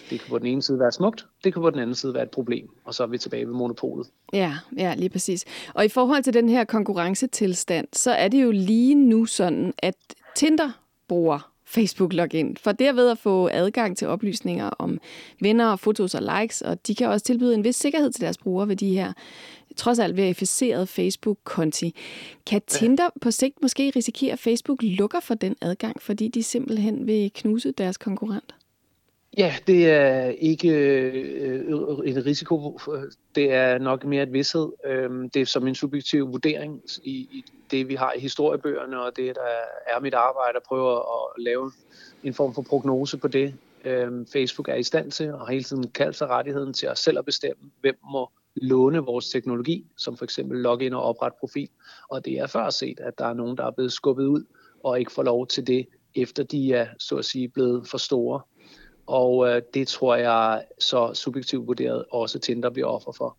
[0.09, 2.23] Det kan på den ene side være smukt, det kan på den anden side være
[2.23, 4.07] et problem, og så er vi tilbage ved monopolet.
[4.33, 5.45] Ja, ja, lige præcis.
[5.73, 9.95] Og i forhold til den her konkurrencetilstand, så er det jo lige nu sådan, at
[10.35, 10.69] Tinder
[11.07, 14.99] bruger Facebook-login, for derved at få adgang til oplysninger om
[15.41, 18.67] venner, fotos og likes, og de kan også tilbyde en vis sikkerhed til deres brugere
[18.67, 19.13] ved de her
[19.75, 21.95] trods alt verificerede Facebook-konti.
[22.47, 27.07] Kan Tinder på sigt måske risikere, at Facebook lukker for den adgang, fordi de simpelthen
[27.07, 28.55] vil knuse deres konkurrenter?
[29.37, 31.71] Ja, det er ikke øh,
[32.01, 32.79] en risiko.
[33.35, 34.71] Det er nok mere et vidshed.
[34.85, 39.15] Øhm, det er som en subjektiv vurdering i, i det, vi har i historiebøgerne, og
[39.15, 39.41] det, der
[39.95, 41.71] er mit arbejde, at prøve at lave
[42.23, 43.53] en form for prognose på det.
[43.85, 46.97] Øhm, Facebook er i stand til, og har hele tiden kaldt sig rettigheden til at
[46.97, 51.69] selv at bestemme, hvem må låne vores teknologi, som for eksempel login og oprette profil.
[52.09, 54.43] Og det er før set, at der er nogen, der er blevet skubbet ud
[54.83, 58.41] og ikke får lov til det, efter de er, så at sige, blevet for store
[59.11, 63.37] og øh, det tror jeg så subjektivt vurderet også Tinder bliver offer for.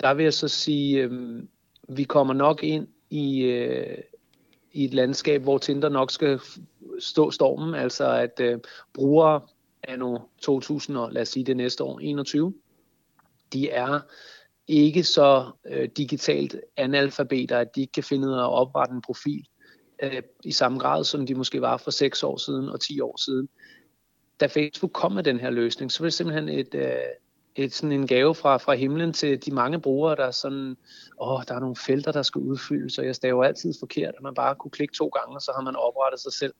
[0.00, 1.42] Der vil jeg så sige, øh,
[1.88, 3.98] vi kommer nok ind i, øh,
[4.72, 6.40] i et landskab, hvor Tinder nok skal
[6.98, 8.58] stå stormen, altså at øh,
[8.94, 9.40] brugere
[9.82, 12.54] af nu 2000 og lad os sige det næste år, 21,
[13.52, 14.00] de er
[14.68, 19.02] ikke så øh, digitalt analfabeter, at de ikke kan finde ud af at oprette en
[19.02, 19.46] profil
[20.02, 23.16] øh, i samme grad, som de måske var for 6 år siden og 10 år
[23.16, 23.48] siden
[24.42, 26.92] da Facebook kom med den her løsning, så var det simpelthen et, øh,
[27.56, 30.76] et, sådan en gave fra, fra himlen til de mange brugere, der er sådan,
[31.20, 34.34] åh, der er nogle felter, der skal udfyldes, og jeg staver altid forkert, at man
[34.34, 36.54] bare kunne klikke to gange, og så har man oprettet sig selv.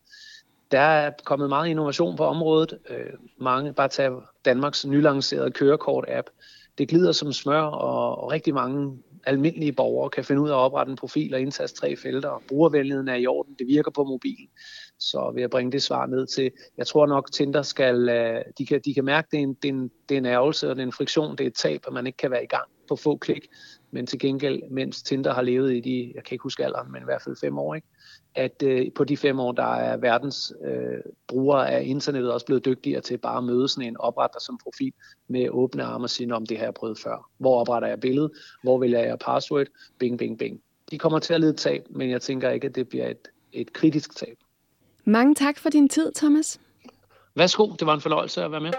[0.70, 2.78] Der er kommet meget innovation på området.
[2.90, 4.10] Øh, mange, bare tage
[4.44, 6.26] Danmarks nylancerede kørekort-app.
[6.78, 10.58] Det glider som smør, og, og rigtig mange almindelige borgere kan finde ud af at
[10.58, 12.42] oprette en profil og indtaste tre felter.
[12.48, 14.48] Brugervenligheden er i orden, det virker på mobilen.
[15.02, 18.66] Så vil jeg bringe det svar ned til, jeg tror nok, Tinder skal, øh, de
[18.66, 20.76] kan, de kan mærke, det er, en, det, er en, det er en ærgelse, og
[20.76, 22.68] det er en friktion, det er et tab, at man ikke kan være i gang
[22.88, 23.46] på få klik.
[23.90, 27.02] Men til gengæld, mens Tinder har levet i de, jeg kan ikke huske alderen, men
[27.02, 27.86] i hvert fald fem år, ikke?
[28.34, 32.64] at øh, på de fem år, der er verdens øh, brugere af internettet også blevet
[32.64, 34.92] dygtigere til bare at møde sådan en opretter som profil
[35.28, 37.30] med åbne arme og sige, om det har jeg prøvet før.
[37.38, 38.32] Hvor opretter jeg billede?
[38.62, 39.66] Hvor vil jeg password?
[39.98, 40.60] Bing, bing, bing.
[40.90, 43.72] De kommer til at lide tab, men jeg tænker ikke, at det bliver et, et
[43.72, 44.36] kritisk tab.
[45.04, 46.60] Mange tak for din tid, Thomas.
[47.34, 48.72] Værsgo, det var en fornøjelse at være med.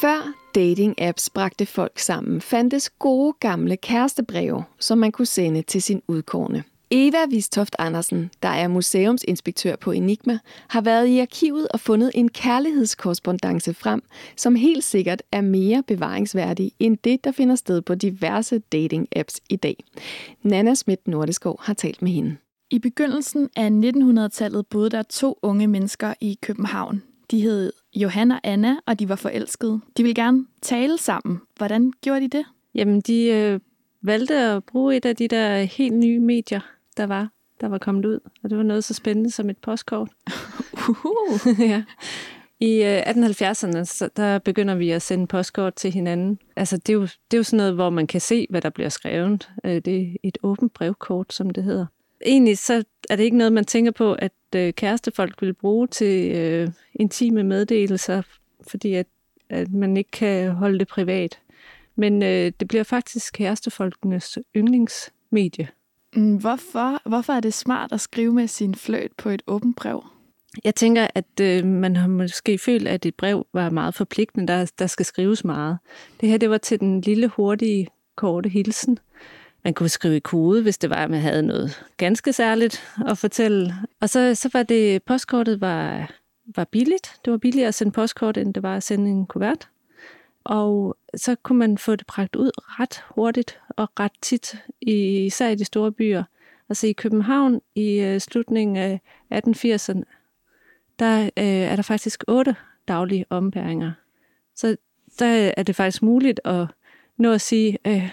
[0.00, 6.02] Før dating-apps bragte folk sammen, fandtes gode gamle kærestebreve, som man kunne sende til sin
[6.08, 6.64] udkårne.
[6.90, 12.28] Eva Vistoft Andersen, der er museumsinspektør på Enigma, har været i arkivet og fundet en
[12.28, 14.02] kærlighedskorrespondence frem,
[14.36, 19.56] som helt sikkert er mere bevaringsværdig end det, der finder sted på diverse dating-apps i
[19.56, 19.84] dag.
[20.42, 22.36] Nana Schmidt Nordeskov har talt med hende.
[22.72, 27.02] I begyndelsen af 1900-tallet boede der to unge mennesker i København.
[27.30, 29.80] De hed Johanna og Anna, og de var forelskede.
[29.96, 31.40] De ville gerne tale sammen.
[31.56, 32.44] Hvordan gjorde de det?
[32.74, 33.60] Jamen, de øh,
[34.02, 36.60] valgte at bruge et af de der helt nye medier,
[36.96, 37.28] der var,
[37.60, 38.20] der var kommet ud.
[38.44, 40.10] Og det var noget så spændende som et postkort.
[40.88, 41.60] Uhuh.
[41.70, 41.82] ja.
[42.60, 46.38] I øh, 1870'erne, så der begynder vi at sende postkort til hinanden.
[46.56, 48.70] Altså, det er, jo, det er jo sådan noget, hvor man kan se, hvad der
[48.70, 49.50] bliver skrevet.
[49.64, 51.86] Øh, det er et åbent brevkort, som det hedder
[52.26, 56.36] egentlig så er det ikke noget, man tænker på, at øh, kærestefolk vil bruge til
[56.36, 58.22] øh, intime meddelelser,
[58.66, 59.06] fordi at,
[59.50, 61.38] at man ikke kan holde det privat.
[61.96, 65.68] Men øh, det bliver faktisk kærestefolkenes yndlingsmedie.
[66.16, 70.04] Mm, Hvorfor, hvorfor er det smart at skrive med sin fløjt på et åbent brev?
[70.64, 74.72] Jeg tænker, at øh, man har måske følt, at et brev var meget forpligtende, der,
[74.78, 75.78] der skal skrives meget.
[76.20, 78.98] Det her, det var til den lille, hurtige, korte hilsen.
[79.64, 83.18] Man kunne skrive i kode, hvis det var, at man havde noget ganske særligt at
[83.18, 83.74] fortælle.
[84.00, 86.10] Og så, så var det, postkortet var,
[86.56, 87.20] var billigt.
[87.24, 89.68] Det var billigere at sende postkort, end det var at sende en kuvert.
[90.44, 95.48] Og så kunne man få det bragt ud ret hurtigt og ret tit, i, især
[95.48, 96.24] i de store byer.
[96.68, 99.00] Altså i København i øh, slutningen af
[99.34, 100.02] 1880'erne,
[100.98, 102.56] der øh, er der faktisk otte
[102.88, 103.92] daglige ombæringer.
[104.54, 104.76] Så
[105.18, 106.66] der er det faktisk muligt at
[107.16, 108.10] nå at sige, øh,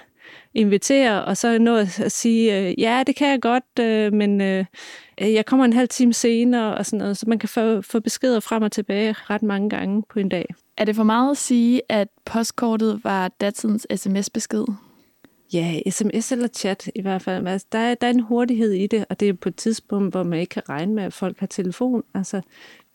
[0.54, 4.66] invitere, og så nå at sige, øh, ja, det kan jeg godt, øh, men øh,
[5.18, 8.40] jeg kommer en halv time senere, og sådan noget, så man kan få, få beskeder
[8.40, 10.46] frem og tilbage ret mange gange på en dag.
[10.78, 14.66] Er det for meget at sige, at postkortet var datidens sms-besked?
[15.54, 17.48] Ja, sms eller chat i hvert fald.
[17.48, 20.14] Altså, der, er, der er en hurtighed i det, og det er på et tidspunkt,
[20.14, 22.04] hvor man ikke kan regne med, at folk har telefon.
[22.14, 22.42] Altså,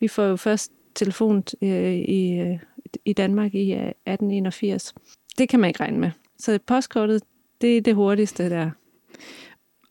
[0.00, 2.42] vi får jo først telefon øh, i,
[3.04, 4.94] i Danmark i øh, 1881.
[5.38, 6.10] Det kan man ikke regne med.
[6.44, 7.22] Så postkortet,
[7.60, 8.70] det er det hurtigste der.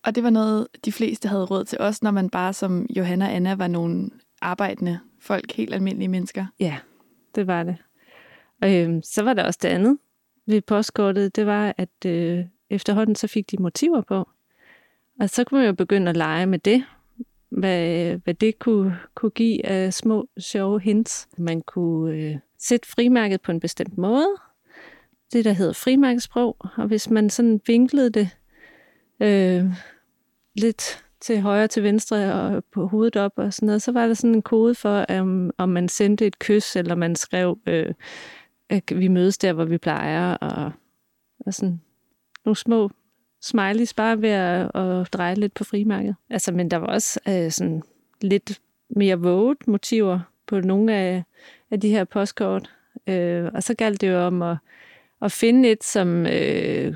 [0.03, 3.25] Og det var noget, de fleste havde råd til, også når man bare som Johanna
[3.25, 4.09] og Anna var nogle
[4.41, 6.45] arbejdende folk, helt almindelige mennesker.
[6.59, 6.77] Ja,
[7.35, 7.75] det var det.
[8.61, 9.97] Og øhm, så var der også det andet
[10.45, 14.29] ved postkortet, det var, at øh, efterhånden så fik de motiver på.
[15.19, 16.83] Og så kunne man jo begynde at lege med det,
[17.49, 21.27] hvad, hvad det kunne, kunne give af små, sjove hints.
[21.37, 24.27] Man kunne øh, sætte frimærket på en bestemt måde,
[25.33, 28.29] det der hedder frimærkesprog, og hvis man sådan vinklede det
[29.19, 29.65] øh,
[30.55, 34.13] lidt til højre til venstre og på hovedet op og sådan noget, så var der
[34.13, 37.93] sådan en kode for, um, om man sendte et kys, eller man skrev, øh,
[38.69, 40.71] at vi mødes der, hvor vi plejer, og,
[41.39, 41.81] og sådan
[42.45, 42.89] nogle små
[43.41, 46.15] smileys bare ved at, at dreje lidt på frimærket.
[46.29, 47.83] Altså, men der var også øh, sådan
[48.21, 51.23] lidt mere våget motiver på nogle af,
[51.71, 52.73] af de her postkort.
[53.07, 54.57] Øh, og så galt det jo om at,
[55.23, 56.95] at finde et, som øh,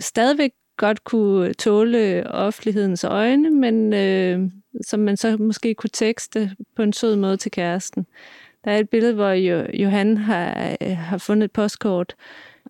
[0.00, 4.50] stadigvæk godt kunne tåle offentlighedens øjne, men øh,
[4.86, 8.06] som man så måske kunne tekste på en sød måde til kæresten.
[8.64, 12.14] Der er et billede, hvor jo, Johan har, har fundet et postkort,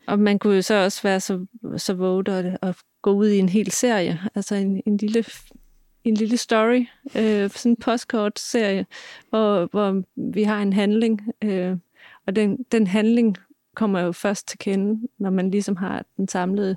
[0.07, 1.47] og man kunne jo så også være så,
[1.77, 5.25] så våget og, og gå ud i en hel serie, altså en, en lille
[6.05, 6.87] en lille story,
[7.17, 8.87] øh, sådan en postkortserie,
[9.29, 11.77] hvor, hvor vi har en handling, øh,
[12.27, 13.37] og den, den handling
[13.79, 16.77] kommer jo først til kende, når man ligesom har den samlede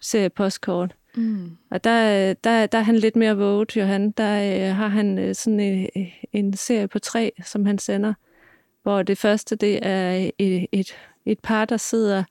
[0.00, 0.94] serie postkort.
[1.16, 1.50] Mm.
[1.70, 4.10] Og der, der, der er han lidt mere våget, Johan.
[4.10, 5.88] Der øh, har han øh, sådan en,
[6.32, 8.14] en serie på tre, som han sender,
[8.82, 10.96] hvor det første, det er et, et,
[11.26, 12.24] et par, der sidder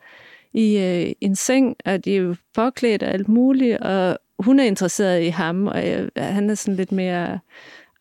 [0.53, 4.63] i øh, en seng, og de er jo påklædt og alt muligt, og hun er
[4.63, 7.39] interesseret i ham, og øh, han er sådan lidt mere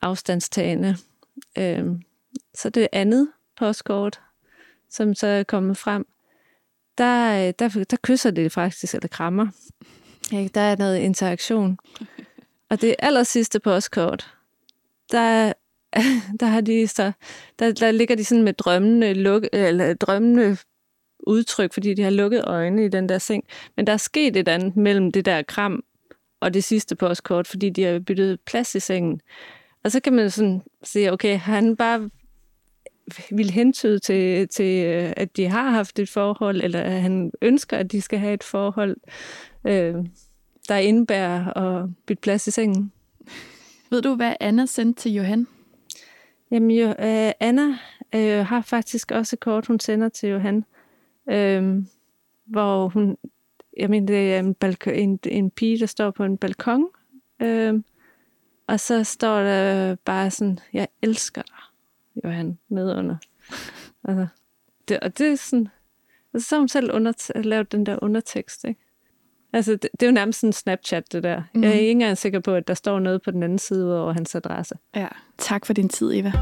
[0.02, 0.96] afstandstagende.
[1.58, 1.84] Øh,
[2.54, 3.28] så det andet
[3.58, 4.20] postkort,
[4.90, 6.06] som så er kommet frem,
[6.98, 9.46] der, øh, der, der kysser det faktisk, eller krammer.
[10.32, 10.50] Ikke?
[10.54, 11.78] der er noget interaktion.
[12.70, 14.34] Og det aller sidste postkort,
[15.12, 15.52] der,
[16.40, 17.12] der, har de så,
[17.58, 20.56] der, der ligger de sådan med drømmende, luk, eller drømmende
[21.26, 23.44] udtryk, fordi de har lukket øjnene i den der seng.
[23.76, 25.84] Men der er sket et andet mellem det der kram
[26.40, 29.20] og det sidste postkort, fordi de har byttet plads i sengen.
[29.84, 32.10] Og så kan man sådan sige, okay, har han bare
[33.30, 34.82] vil hentyde til, til,
[35.16, 38.44] at de har haft et forhold, eller at han ønsker, at de skal have et
[38.44, 38.96] forhold,
[39.64, 39.94] øh,
[40.68, 42.92] der indebærer at bytte plads i sengen.
[43.90, 45.46] Ved du, hvad Anna sendte til Johan?
[46.50, 47.78] Jamen, jo, øh, Anna
[48.14, 50.64] øh, har faktisk også et kort, hun sender til Johan,
[51.30, 51.82] øh,
[52.46, 53.16] hvor hun,
[53.76, 56.88] jeg mener, det er en, balko, en, en pige, der står på en balkon,
[57.42, 57.74] øh,
[58.66, 61.67] og så står der bare sådan, jeg elsker dig.
[62.24, 63.16] Johan nedunder.
[64.04, 64.26] altså,
[64.88, 65.68] det, og det er sådan,
[66.34, 68.80] altså, så har hun selv under, lavet den der undertekst, ikke?
[69.52, 71.42] Altså, det, det er jo nærmest sådan en Snapchat, det der.
[71.54, 71.62] Mm.
[71.62, 74.12] Jeg er ikke engang sikker på, at der står noget på den anden side over
[74.12, 74.74] hans adresse.
[74.96, 75.08] Ja.
[75.38, 76.32] Tak for din tid, Eva.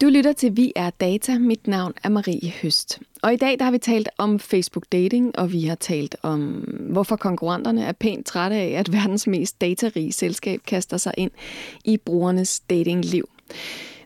[0.00, 1.38] Du lytter til Vi er Data.
[1.38, 3.00] Mit navn er Marie Høst.
[3.22, 6.40] Og i dag der har vi talt om Facebook Dating, og vi har talt om,
[6.90, 11.30] hvorfor konkurrenterne er pænt trætte af, at verdens mest datarige selskab kaster sig ind
[11.84, 13.28] i brugernes datingliv.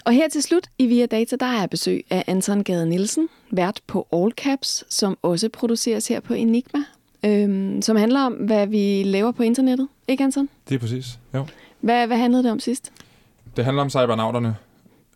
[0.04, 3.80] Og her til slut i Via Data, der er besøg af Anton Gade Nielsen, vært
[3.86, 6.84] på All Caps, som også produceres her på Enigma,
[7.24, 9.88] øhm, som handler om, hvad vi laver på internettet.
[10.08, 10.48] Ikke, Anton?
[10.68, 11.46] Det er præcis, jo.
[11.80, 12.92] Hvad, hvad handlede det om sidst?
[13.56, 14.56] Det handler om cybernauterne,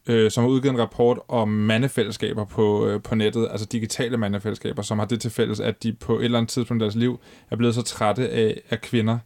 [0.09, 4.83] øh, som har udgivet en rapport om mandefællesskaber på, øh, på nettet, altså digitale mandefællesskaber,
[4.83, 7.21] som har det til fælles, at de på et eller andet tidspunkt i deres liv
[7.51, 9.19] er blevet så trætte af, af kvinder,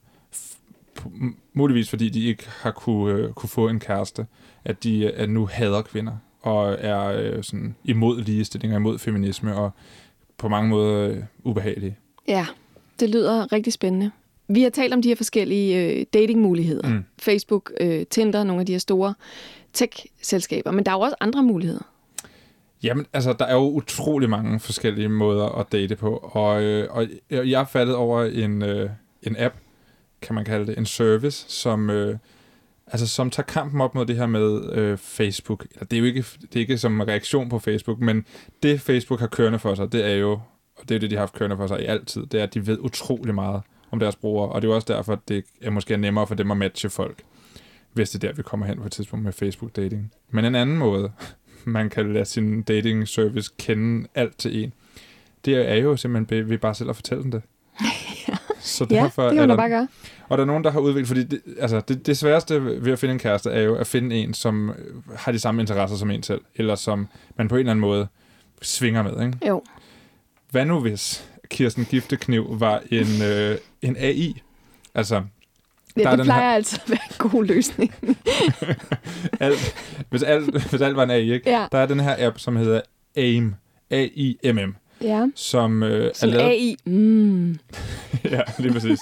[1.52, 4.26] muligvis fordi de ikke har kunne, øh, kunne få en kæreste,
[4.64, 6.12] at de at nu hader kvinder
[6.42, 9.70] og er øh, sådan imod ligestilling og imod feminisme og
[10.38, 11.96] på mange måder øh, ubehagelige.
[12.28, 12.46] Ja,
[13.00, 14.10] det lyder rigtig spændende.
[14.48, 16.88] Vi har talt om de her forskellige øh, datingmuligheder.
[16.88, 17.04] Mm.
[17.18, 19.14] Facebook, øh, Tinder, nogle af de her store
[19.72, 20.70] tech-selskaber.
[20.70, 21.82] Men der er jo også andre muligheder.
[22.82, 26.16] Jamen, altså, der er jo utrolig mange forskellige måder at date på.
[26.16, 28.90] Og, øh, og jeg er faldet over en, øh,
[29.22, 29.54] en app,
[30.22, 32.18] kan man kalde det, en service, som, øh,
[32.86, 35.66] altså, som tager kampen op mod det her med øh, Facebook.
[35.80, 38.26] Det er jo ikke, det er ikke som reaktion på Facebook, men
[38.62, 40.32] det Facebook har kørende for sig, det er jo,
[40.76, 42.44] og det er jo det, de har haft kørende for sig i altid, det er,
[42.44, 45.28] at de ved utrolig meget om deres brugere, og det er jo også derfor, at
[45.28, 47.22] det er måske nemmere for dem at matche folk,
[47.92, 50.12] hvis det er der, vi kommer hen på et tidspunkt med Facebook-dating.
[50.30, 51.12] Men en anden måde,
[51.64, 54.72] man kan lade sin dating-service kende alt til en,
[55.44, 57.42] det er jo simpelthen ved bare selv at fortælle dem det.
[58.60, 59.88] Så derfor ja, det kan man da bare gøre.
[60.28, 62.98] Og der er nogen, der har udviklet, fordi det, altså, det, det sværeste ved at
[62.98, 64.74] finde en kæreste er jo at finde en, som
[65.16, 68.08] har de samme interesser som en selv, eller som man på en eller anden måde
[68.62, 69.26] svinger med.
[69.26, 69.48] Ikke?
[69.48, 69.62] Jo.
[70.50, 74.42] Hvad nu hvis Kirsten Giftekniv var en, øh, en AI?
[74.94, 75.22] Altså,
[75.96, 76.54] Ja, det plejer her...
[76.54, 77.94] altid at være en god løsning.
[79.40, 79.74] alt,
[80.10, 81.50] hvis, alt, hvis alt var en AI, ikke?
[81.50, 81.66] Ja.
[81.72, 82.80] Der er den her app, som hedder
[83.16, 83.54] AIM.
[83.90, 84.74] A-I-M-M.
[85.00, 85.26] Ja.
[85.34, 86.50] Som, øh, som er lavet...
[86.50, 86.76] AI.
[86.84, 87.58] Mm.
[88.24, 88.98] ja, lige præcis.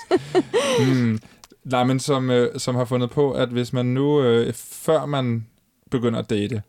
[0.81, 1.21] mm.
[1.65, 5.47] Nej, men som, øh, som har fundet på, at hvis man nu, øh, før man
[5.91, 6.63] begynder at date,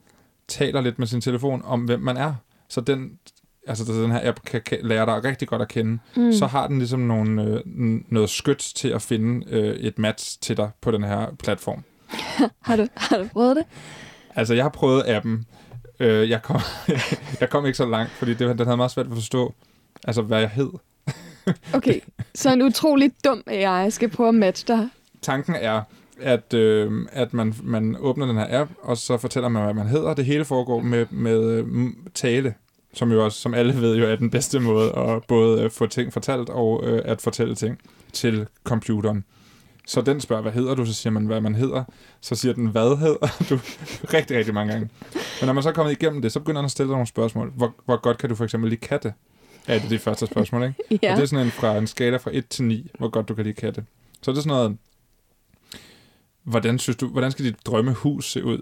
[0.48, 2.34] taler lidt med sin telefon om, hvem man er,
[2.70, 3.12] så den,
[3.68, 6.34] altså den her app kan, kan lære dig rigtig godt at kende, mm.
[6.34, 7.60] så har den ligesom nogle, øh,
[8.10, 11.84] noget skyts til at finde øh, et match til dig på den her platform.
[12.68, 13.66] har, du, har du prøvet det?
[14.36, 15.46] Altså, jeg har prøvet appen.
[16.00, 16.60] Øh, jeg, kom,
[17.42, 19.54] jeg kom ikke så langt, fordi det, den havde meget svært at forstå,
[20.04, 20.70] altså, hvad jeg hed.
[21.74, 22.00] okay,
[22.36, 24.90] så en utrolig dum AI skal prøve at matche dig.
[25.22, 25.82] Tanken er,
[26.22, 29.88] at, øh, at man, man åbner den her app, og så fortæller man, hvad man
[29.88, 30.14] hedder.
[30.14, 31.68] Det hele foregår med, med øh,
[32.14, 32.54] tale,
[32.94, 35.88] som jo også, som alle ved, jo er den bedste måde at både øh, få
[35.88, 37.80] ting fortalt og øh, at fortælle ting
[38.14, 39.24] til computeren.
[39.88, 40.86] Så den spørger, hvad hedder du?
[40.86, 41.84] Så siger man, hvad man hedder.
[42.22, 43.60] Så siger den, hvad hedder du?
[44.14, 44.90] rigtig, rigtig mange gange.
[45.14, 47.54] Men når man så er kommet igennem det, så begynder den at stille nogle spørgsmål.
[47.56, 49.14] Hvor, hvor godt kan du for eksempel lide katte?
[49.68, 50.76] Er det det første spørgsmål, ikke?
[51.04, 51.12] ja.
[51.12, 53.34] Og det er sådan en, fra en skala fra 1 til 9, hvor godt du
[53.36, 53.86] kan lide katte.
[54.22, 54.78] Så er det sådan noget,
[56.44, 58.60] hvordan, synes du, hvordan skal dit drømmehus se ud?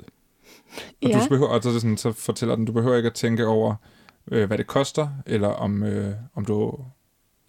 [1.04, 1.24] Og, ja.
[1.24, 3.76] du behøver, og så, sådan, så fortæller den, du behøver ikke at tænke over,
[4.32, 6.80] øh, hvad det koster, eller om, øh, om du,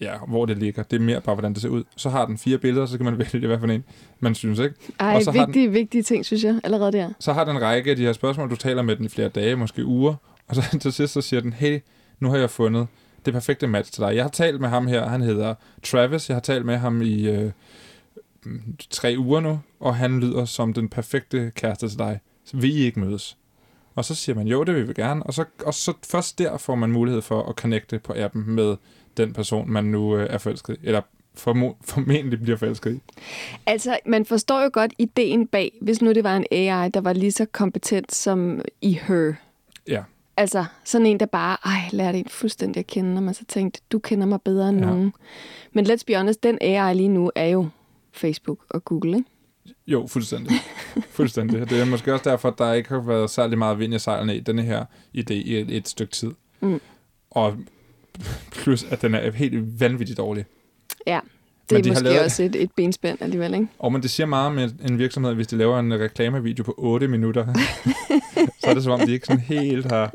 [0.00, 0.82] ja, hvor det ligger.
[0.82, 1.84] Det er mere bare, hvordan det ser ud.
[1.96, 3.84] Så har den fire billeder, så kan man vælge, hvad for en
[4.20, 4.74] man synes, ikke?
[5.00, 7.10] Ej, og så vigtige, den, vigtige ting, synes jeg, allerede der.
[7.18, 9.28] Så har den en række af de her spørgsmål, du taler med den i flere
[9.28, 10.14] dage, måske uger,
[10.48, 11.80] og så til sidst så siger den, hey,
[12.20, 12.86] nu har jeg fundet
[13.24, 14.16] det perfekte match til dig.
[14.16, 17.28] Jeg har talt med ham her, han hedder Travis, jeg har talt med ham i
[17.28, 17.50] øh,
[18.90, 22.20] tre uger nu, og han lyder som den perfekte kæreste til dig.
[22.44, 23.36] Så vil I ikke mødes?
[24.00, 25.22] Og så siger man, jo, det vil vi gerne.
[25.22, 28.76] Og så, og så først der får man mulighed for at connecte på appen med
[29.16, 30.86] den person, man nu øh, er forelsket i.
[30.86, 31.00] Eller
[31.38, 33.00] formo- formentlig bliver forelsket i.
[33.66, 37.12] Altså, man forstår jo godt ideen bag, hvis nu det var en AI, der var
[37.12, 39.32] lige så kompetent som i Her.
[39.88, 40.02] Ja.
[40.36, 43.80] Altså, sådan en, der bare, ej, lærte en fuldstændig at kende, og man så tænkte,
[43.92, 44.86] du kender mig bedre end ja.
[44.86, 45.12] nogen.
[45.72, 47.68] Men let's be honest, den AI lige nu er jo
[48.12, 49.30] Facebook og Google, ikke?
[49.86, 50.52] Jo, fuldstændig.
[51.10, 51.70] fuldstændig.
[51.70, 54.36] Det er måske også derfor, at der ikke har været særlig meget vind i sejlene
[54.36, 54.84] i denne her
[55.18, 56.30] idé i et, et stykke tid.
[56.60, 56.80] Mm.
[57.30, 57.56] Og
[58.52, 60.44] plus, at den er helt vanvittigt dårlig.
[61.06, 61.20] Ja,
[61.70, 62.24] det er de måske lavet...
[62.24, 63.66] også et, et benspænd alligevel, ikke?
[63.78, 67.08] Og men det siger meget med en virksomhed, hvis de laver en reklamevideo på 8
[67.08, 67.54] minutter,
[68.60, 70.14] så er det som om, de ikke sådan helt har...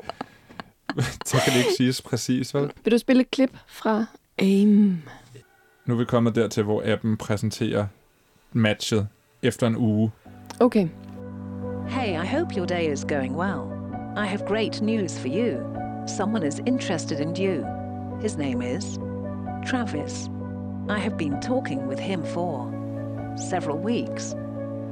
[1.26, 2.72] så kan det ikke siges præcis, vel?
[2.84, 4.06] Vil du spille et klip fra
[4.38, 4.98] AIM?
[5.86, 7.88] Nu er vi kommet dertil, hvor appen præsenterer
[8.54, 9.08] matchet
[9.48, 10.12] efter en uge.
[10.60, 10.88] Okay.
[11.88, 13.62] Hey, I hope your day is going well.
[14.18, 15.60] I have great news for you.
[16.08, 17.66] Someone is interested in you.
[18.22, 19.00] His name is
[19.66, 20.30] Travis.
[20.90, 22.72] I have been talking with him for
[23.36, 24.36] several weeks.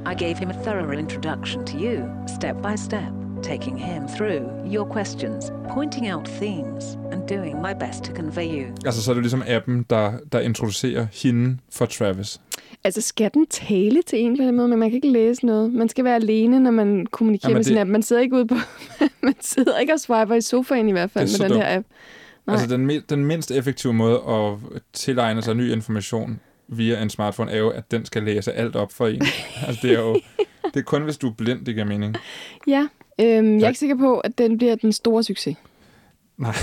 [0.06, 4.86] I gave him a thorough introduction to you, step by step, taking him through your
[4.86, 8.66] questions, pointing out themes, and doing my best to convey you.
[8.86, 12.40] Altså, så er det ligesom appen, der, der introducerer hende for Travis.
[12.84, 15.72] Altså, skal den tale til en eller anden måde, men man kan ikke læse noget.
[15.72, 17.80] Man skal være alene, når man kommunikerer Jamen, med sin det...
[17.80, 17.90] app.
[17.90, 18.54] Man sidder ikke ude på...
[19.22, 21.64] man sidder ikke og swiper i sofaen i hvert fald med den dumt.
[21.64, 21.86] her app.
[22.46, 22.54] Nej.
[22.56, 27.58] Altså, den, den mindst effektive måde at tilegne sig ny information via en smartphone er
[27.58, 29.22] jo, at den skal læse alt op for en.
[29.66, 30.20] altså, det er jo
[30.64, 32.16] det er kun, hvis du er blind, det giver mening.
[32.66, 32.88] Ja,
[33.20, 35.56] Øhm, jeg er ikke sikker på, at den bliver den store succes.
[36.38, 36.54] Nej.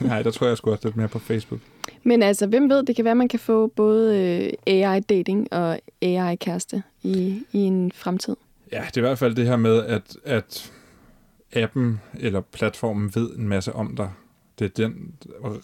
[0.06, 1.60] Nej, der tror jeg sgu også lidt mere på Facebook.
[2.02, 5.80] Men altså, hvem ved, det kan være, at man kan få både øh, AI-dating og
[6.02, 8.36] AI-kæreste i, i en fremtid.
[8.72, 10.72] Ja, det er i hvert fald det her med, at, at
[11.52, 14.10] appen eller platformen ved en masse om dig.
[14.58, 15.14] Det er den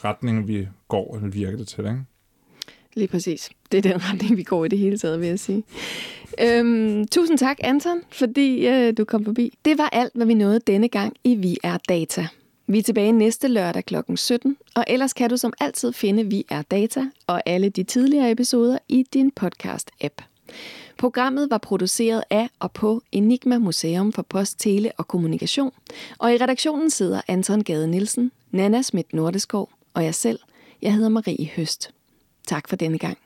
[0.05, 2.01] retning, vi går, eller virker det til, ikke?
[2.95, 3.51] Lige præcis.
[3.72, 5.62] Det er den retning, vi går i det hele taget, vil jeg sige.
[6.43, 9.59] Øhm, tusind tak, Anton, fordi øh, du kom forbi.
[9.64, 12.26] Det var alt, hvad vi nåede denne gang i Vi er Data.
[12.66, 13.94] Vi er tilbage næste lørdag kl.
[14.14, 18.30] 17, og ellers kan du som altid finde Vi er Data og alle de tidligere
[18.30, 20.24] episoder i din podcast-app.
[20.98, 25.72] Programmet var produceret af og på Enigma Museum for Post, Tele og Kommunikation,
[26.18, 30.38] og i redaktionen sidder Anton Gade Nielsen, Nana Schmidt Nordeskov og jeg selv.
[30.82, 31.90] Jeg hedder Marie Høst.
[32.46, 33.18] Tak for denne gang.